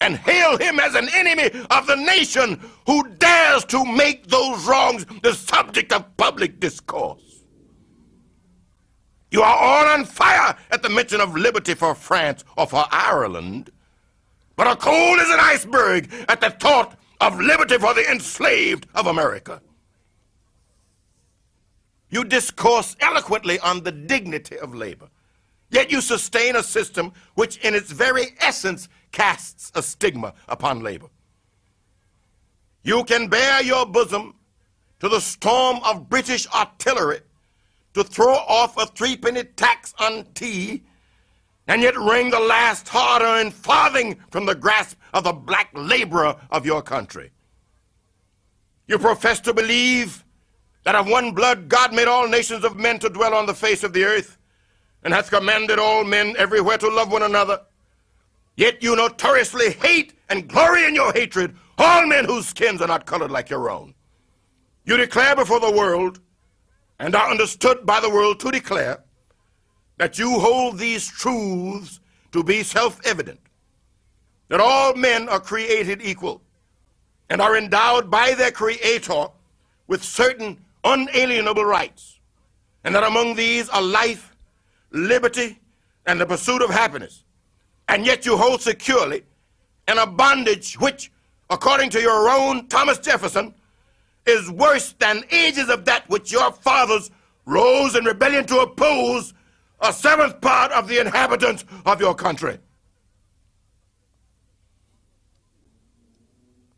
and 0.00 0.16
hail 0.16 0.58
him 0.58 0.80
as 0.80 0.94
an 0.94 1.08
enemy 1.14 1.50
of 1.70 1.86
the 1.86 1.96
nation 1.96 2.60
who 2.86 3.08
dares 3.18 3.64
to 3.66 3.84
make 3.84 4.26
those 4.26 4.64
wrongs 4.66 5.06
the 5.22 5.32
subject 5.32 5.92
of 5.92 6.16
public 6.16 6.60
discourse. 6.60 7.42
You 9.30 9.42
are 9.42 9.56
all 9.56 9.86
on 9.86 10.04
fire 10.04 10.54
at 10.70 10.82
the 10.82 10.90
mention 10.90 11.20
of 11.20 11.36
liberty 11.36 11.74
for 11.74 11.94
France 11.94 12.44
or 12.58 12.66
for 12.66 12.84
Ireland, 12.90 13.70
but 14.56 14.66
are 14.66 14.76
cold 14.76 15.18
as 15.20 15.30
an 15.30 15.40
iceberg 15.40 16.12
at 16.28 16.40
the 16.40 16.50
thought 16.50 16.98
of 17.20 17.40
liberty 17.40 17.78
for 17.78 17.94
the 17.94 18.10
enslaved 18.10 18.86
of 18.94 19.06
America. 19.06 19.62
You 22.12 22.24
discourse 22.24 22.94
eloquently 23.00 23.58
on 23.60 23.82
the 23.82 23.90
dignity 23.90 24.58
of 24.58 24.74
labor, 24.74 25.08
yet 25.70 25.90
you 25.90 26.02
sustain 26.02 26.56
a 26.56 26.62
system 26.62 27.10
which, 27.36 27.56
in 27.64 27.74
its 27.74 27.90
very 27.90 28.34
essence, 28.38 28.90
casts 29.12 29.72
a 29.74 29.82
stigma 29.82 30.34
upon 30.46 30.80
labor. 30.80 31.06
You 32.82 33.02
can 33.04 33.28
bear 33.28 33.62
your 33.62 33.86
bosom 33.86 34.34
to 35.00 35.08
the 35.08 35.20
storm 35.20 35.80
of 35.84 36.10
British 36.10 36.46
artillery 36.48 37.20
to 37.94 38.04
throw 38.04 38.34
off 38.34 38.76
a 38.76 38.84
threepenny 38.84 39.44
tax 39.44 39.94
on 39.98 40.26
tea 40.34 40.82
and 41.66 41.80
yet 41.80 41.96
wring 41.96 42.28
the 42.28 42.40
last 42.40 42.88
hard-earned 42.88 43.54
farthing 43.54 44.18
from 44.30 44.44
the 44.44 44.54
grasp 44.54 44.98
of 45.14 45.24
the 45.24 45.32
black 45.32 45.70
laborer 45.72 46.36
of 46.50 46.66
your 46.66 46.82
country. 46.82 47.30
You 48.86 48.98
profess 48.98 49.40
to 49.40 49.54
believe 49.54 50.21
that 50.84 50.94
of 50.94 51.08
one 51.08 51.32
blood 51.32 51.68
God 51.68 51.92
made 51.92 52.08
all 52.08 52.28
nations 52.28 52.64
of 52.64 52.76
men 52.76 52.98
to 53.00 53.08
dwell 53.08 53.34
on 53.34 53.46
the 53.46 53.54
face 53.54 53.84
of 53.84 53.92
the 53.92 54.04
earth, 54.04 54.36
and 55.04 55.12
hath 55.12 55.30
commanded 55.30 55.78
all 55.78 56.04
men 56.04 56.34
everywhere 56.38 56.78
to 56.78 56.88
love 56.88 57.10
one 57.10 57.22
another. 57.22 57.60
Yet 58.56 58.82
you 58.82 58.94
notoriously 58.94 59.72
hate 59.72 60.14
and 60.28 60.48
glory 60.48 60.86
in 60.86 60.94
your 60.94 61.12
hatred 61.12 61.56
all 61.78 62.06
men 62.06 62.24
whose 62.24 62.46
skins 62.46 62.80
are 62.80 62.88
not 62.88 63.06
colored 63.06 63.30
like 63.30 63.50
your 63.50 63.70
own. 63.70 63.94
You 64.84 64.96
declare 64.96 65.34
before 65.34 65.60
the 65.60 65.70
world, 65.70 66.20
and 66.98 67.14
are 67.14 67.30
understood 67.30 67.84
by 67.84 68.00
the 68.00 68.10
world 68.10 68.38
to 68.40 68.50
declare, 68.50 69.02
that 69.98 70.18
you 70.18 70.38
hold 70.38 70.78
these 70.78 71.06
truths 71.06 72.00
to 72.32 72.42
be 72.42 72.62
self-evident, 72.62 73.40
that 74.48 74.60
all 74.60 74.94
men 74.94 75.28
are 75.28 75.40
created 75.40 76.02
equal, 76.02 76.42
and 77.30 77.40
are 77.40 77.56
endowed 77.56 78.10
by 78.10 78.34
their 78.34 78.50
Creator 78.50 79.26
with 79.86 80.02
certain 80.02 80.58
unalienable 80.84 81.64
rights, 81.64 82.20
and 82.84 82.94
that 82.94 83.04
among 83.04 83.34
these 83.34 83.68
are 83.68 83.82
life, 83.82 84.36
liberty, 84.90 85.60
and 86.06 86.20
the 86.20 86.26
pursuit 86.26 86.62
of 86.62 86.70
happiness. 86.70 87.24
And 87.88 88.06
yet 88.06 88.26
you 88.26 88.36
hold 88.36 88.60
securely 88.60 89.24
in 89.88 89.98
a 89.98 90.06
bondage 90.06 90.74
which, 90.80 91.12
according 91.50 91.90
to 91.90 92.00
your 92.00 92.28
own 92.28 92.68
Thomas 92.68 92.98
Jefferson, 92.98 93.54
is 94.26 94.50
worse 94.50 94.94
than 94.98 95.24
ages 95.30 95.68
of 95.68 95.84
that 95.84 96.08
which 96.08 96.32
your 96.32 96.52
fathers 96.52 97.10
rose 97.44 97.96
in 97.96 98.04
rebellion 98.04 98.46
to 98.46 98.58
oppose 98.60 99.34
a 99.80 99.92
seventh 99.92 100.40
part 100.40 100.70
of 100.72 100.86
the 100.88 101.00
inhabitants 101.00 101.64
of 101.84 102.00
your 102.00 102.14
country. 102.14 102.58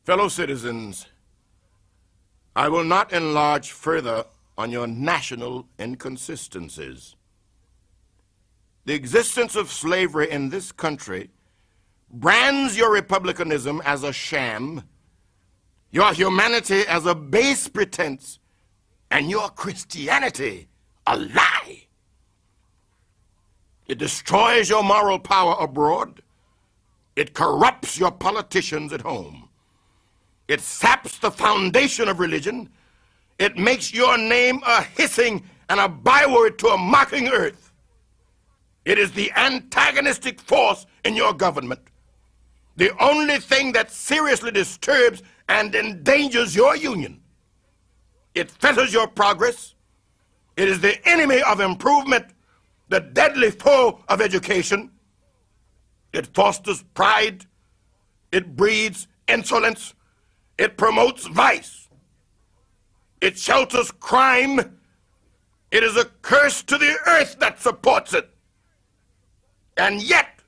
Fellow 0.04 0.28
citizens, 0.28 1.06
I 2.56 2.68
will 2.68 2.84
not 2.84 3.12
enlarge 3.12 3.72
further 3.72 4.24
on 4.56 4.70
your 4.70 4.86
national 4.86 5.66
inconsistencies. 5.80 7.16
The 8.84 8.94
existence 8.94 9.56
of 9.56 9.72
slavery 9.72 10.30
in 10.30 10.50
this 10.50 10.70
country 10.70 11.30
brands 12.10 12.76
your 12.76 12.92
republicanism 12.92 13.82
as 13.84 14.04
a 14.04 14.12
sham, 14.12 14.84
your 15.90 16.12
humanity 16.12 16.82
as 16.86 17.06
a 17.06 17.14
base 17.14 17.66
pretense, 17.66 18.38
and 19.10 19.30
your 19.30 19.48
Christianity 19.48 20.68
a 21.06 21.16
lie. 21.16 21.86
It 23.86 23.98
destroys 23.98 24.68
your 24.68 24.82
moral 24.82 25.18
power 25.18 25.56
abroad. 25.58 26.22
It 27.16 27.34
corrupts 27.34 27.98
your 27.98 28.10
politicians 28.10 28.92
at 28.92 29.02
home. 29.02 29.48
It 30.48 30.60
saps 30.60 31.18
the 31.18 31.30
foundation 31.30 32.08
of 32.08 32.20
religion. 32.20 32.68
It 33.38 33.56
makes 33.56 33.92
your 33.92 34.18
name 34.18 34.60
a 34.66 34.82
hissing 34.82 35.44
and 35.68 35.80
a 35.80 35.88
byword 35.88 36.58
to 36.60 36.68
a 36.68 36.78
mocking 36.78 37.28
earth. 37.28 37.72
It 38.84 38.98
is 38.98 39.12
the 39.12 39.32
antagonistic 39.32 40.40
force 40.40 40.86
in 41.04 41.16
your 41.16 41.32
government. 41.32 41.80
The 42.76 42.90
only 43.02 43.38
thing 43.38 43.72
that 43.72 43.90
seriously 43.90 44.50
disturbs 44.50 45.22
and 45.48 45.74
endangers 45.74 46.54
your 46.54 46.76
union. 46.76 47.20
It 48.34 48.50
fetters 48.50 48.92
your 48.92 49.06
progress. 49.06 49.74
It 50.56 50.68
is 50.68 50.80
the 50.80 50.96
enemy 51.08 51.40
of 51.42 51.60
improvement, 51.60 52.26
the 52.88 53.00
deadly 53.00 53.50
foe 53.50 54.00
of 54.08 54.20
education. 54.20 54.90
It 56.12 56.26
fosters 56.34 56.82
pride. 56.94 57.46
It 58.32 58.56
breeds 58.56 59.08
insolence. 59.28 59.94
It 60.58 60.76
promotes 60.76 61.26
vice. 61.26 61.88
It 63.20 63.38
shelters 63.38 63.90
crime. 63.90 64.78
It 65.70 65.82
is 65.82 65.96
a 65.96 66.04
curse 66.22 66.62
to 66.64 66.78
the 66.78 66.96
earth 67.06 67.36
that 67.40 67.60
supports 67.60 68.14
it. 68.14 68.28
And 69.76 70.02
yet, 70.02 70.40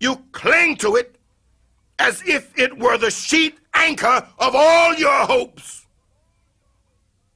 you 0.00 0.22
cling 0.32 0.76
to 0.78 0.96
it 0.96 1.16
as 1.98 2.22
if 2.26 2.58
it 2.58 2.76
were 2.78 2.98
the 2.98 3.10
sheet 3.10 3.58
anchor 3.74 4.26
of 4.38 4.54
all 4.54 4.94
your 4.94 5.26
hopes. 5.26 5.86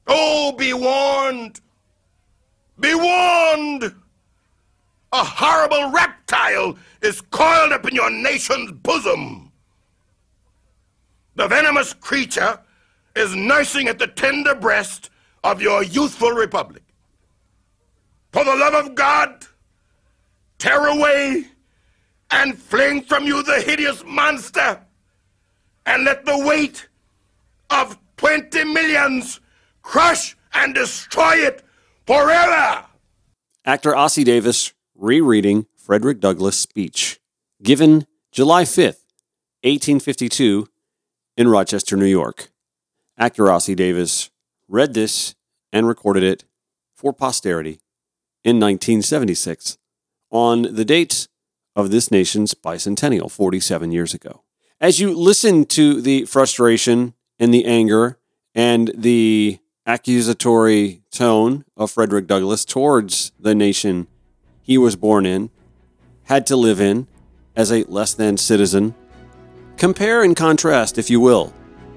Oh, 0.07 0.51
be 0.51 0.73
warned! 0.73 1.61
Be 2.79 2.93
warned! 2.93 3.83
A 5.13 5.23
horrible 5.23 5.91
reptile 5.91 6.77
is 7.01 7.21
coiled 7.21 7.71
up 7.71 7.87
in 7.87 7.95
your 7.95 8.09
nation's 8.09 8.71
bosom. 8.71 9.44
The 11.35 11.47
venomous 11.47 11.93
creature 11.93 12.59
is 13.15 13.35
nursing 13.35 13.87
at 13.87 13.99
the 13.99 14.07
tender 14.07 14.55
breast 14.55 15.09
of 15.43 15.61
your 15.61 15.83
youthful 15.83 16.31
republic. 16.31 16.83
For 18.31 18.43
the 18.43 18.55
love 18.55 18.73
of 18.73 18.95
God, 18.95 19.45
tear 20.57 20.87
away 20.87 21.45
and 22.31 22.57
fling 22.57 23.03
from 23.03 23.25
you 23.25 23.43
the 23.43 23.61
hideous 23.61 24.03
monster, 24.05 24.81
and 25.85 26.03
let 26.03 26.25
the 26.25 26.37
weight 26.45 26.87
of 27.69 27.97
20 28.17 28.63
millions 28.65 29.39
crush 29.83 30.35
and 30.53 30.73
destroy 30.73 31.35
it 31.35 31.63
forever. 32.07 32.85
Actor 33.65 33.91
Ossie 33.91 34.25
Davis 34.25 34.73
rereading 34.95 35.67
Frederick 35.75 36.19
Douglass' 36.19 36.57
speech, 36.57 37.19
given 37.61 38.07
July 38.31 38.63
5th, 38.63 39.03
1852 39.63 40.67
in 41.37 41.47
Rochester, 41.47 41.95
New 41.95 42.05
York. 42.05 42.49
Actor 43.17 43.43
Ossie 43.43 43.75
Davis 43.75 44.29
read 44.67 44.93
this 44.93 45.35
and 45.71 45.87
recorded 45.87 46.23
it 46.23 46.45
for 46.95 47.13
posterity 47.13 47.79
in 48.43 48.59
1976 48.59 49.77
on 50.31 50.63
the 50.63 50.85
date 50.85 51.27
of 51.75 51.91
this 51.91 52.11
nation's 52.11 52.53
bicentennial 52.53 53.29
47 53.29 53.91
years 53.91 54.13
ago. 54.13 54.43
As 54.79 54.99
you 54.99 55.13
listen 55.13 55.65
to 55.65 56.01
the 56.01 56.25
frustration 56.25 57.13
and 57.39 57.53
the 57.53 57.65
anger 57.65 58.17
and 58.53 58.91
the 58.95 59.59
accusatory 59.85 61.01
tone 61.11 61.65
of 61.77 61.91
Frederick 61.91 62.27
Douglass 62.27 62.65
towards 62.65 63.31
the 63.39 63.55
nation 63.55 64.07
he 64.61 64.77
was 64.77 64.95
born 64.95 65.25
in, 65.25 65.49
had 66.23 66.47
to 66.47 66.55
live 66.55 66.81
in 66.81 67.07
as 67.55 67.71
a 67.71 67.83
less 67.83 68.13
than 68.13 68.37
citizen, 68.37 68.95
Compare 69.77 70.23
and 70.23 70.35
contrast, 70.35 70.97
if 70.97 71.09
you 71.09 71.19
will, 71.19 71.53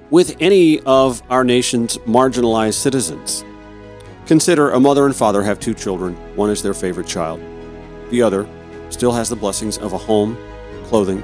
with 0.09 0.35
any 0.39 0.79
of 0.81 1.21
our 1.29 1.43
nation's 1.43 1.97
marginalized 1.99 2.73
citizens. 2.73 3.45
Consider 4.25 4.71
a 4.71 4.79
mother 4.79 5.05
and 5.05 5.15
father 5.15 5.43
have 5.43 5.59
two 5.59 5.73
children. 5.73 6.15
One 6.35 6.49
is 6.49 6.61
their 6.61 6.73
favorite 6.73 7.07
child. 7.07 7.41
The 8.09 8.21
other 8.21 8.47
still 8.89 9.13
has 9.13 9.29
the 9.29 9.35
blessings 9.35 9.77
of 9.77 9.93
a 9.93 9.97
home, 9.97 10.37
clothing, 10.85 11.23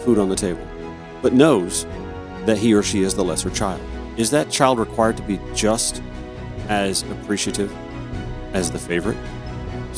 food 0.00 0.18
on 0.18 0.28
the 0.28 0.36
table, 0.36 0.66
but 1.22 1.32
knows 1.32 1.84
that 2.44 2.58
he 2.58 2.74
or 2.74 2.82
she 2.82 3.02
is 3.02 3.14
the 3.14 3.24
lesser 3.24 3.50
child. 3.50 3.80
Is 4.16 4.30
that 4.30 4.50
child 4.50 4.78
required 4.78 5.16
to 5.16 5.22
be 5.22 5.40
just 5.54 6.02
as 6.68 7.02
appreciative 7.02 7.74
as 8.52 8.70
the 8.70 8.78
favorite? 8.78 9.16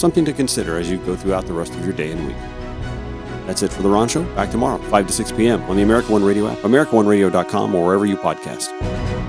something 0.00 0.24
to 0.24 0.32
consider 0.32 0.78
as 0.78 0.90
you 0.90 0.98
go 0.98 1.14
throughout 1.14 1.46
the 1.46 1.52
rest 1.52 1.74
of 1.74 1.84
your 1.84 1.92
day 1.92 2.10
and 2.10 2.26
week. 2.26 2.36
That's 3.50 3.64
it 3.64 3.72
for 3.72 3.82
The 3.82 3.88
Ron 3.88 4.06
Show. 4.06 4.22
Back 4.36 4.52
tomorrow, 4.52 4.78
5 4.78 5.08
to 5.08 5.12
6 5.12 5.32
p.m. 5.32 5.60
on 5.64 5.74
the 5.74 5.82
America 5.82 6.12
One 6.12 6.22
Radio 6.22 6.46
app, 6.46 6.58
AmericaOneRadio.com, 6.58 7.74
or 7.74 7.84
wherever 7.84 8.06
you 8.06 8.16
podcast. 8.16 9.19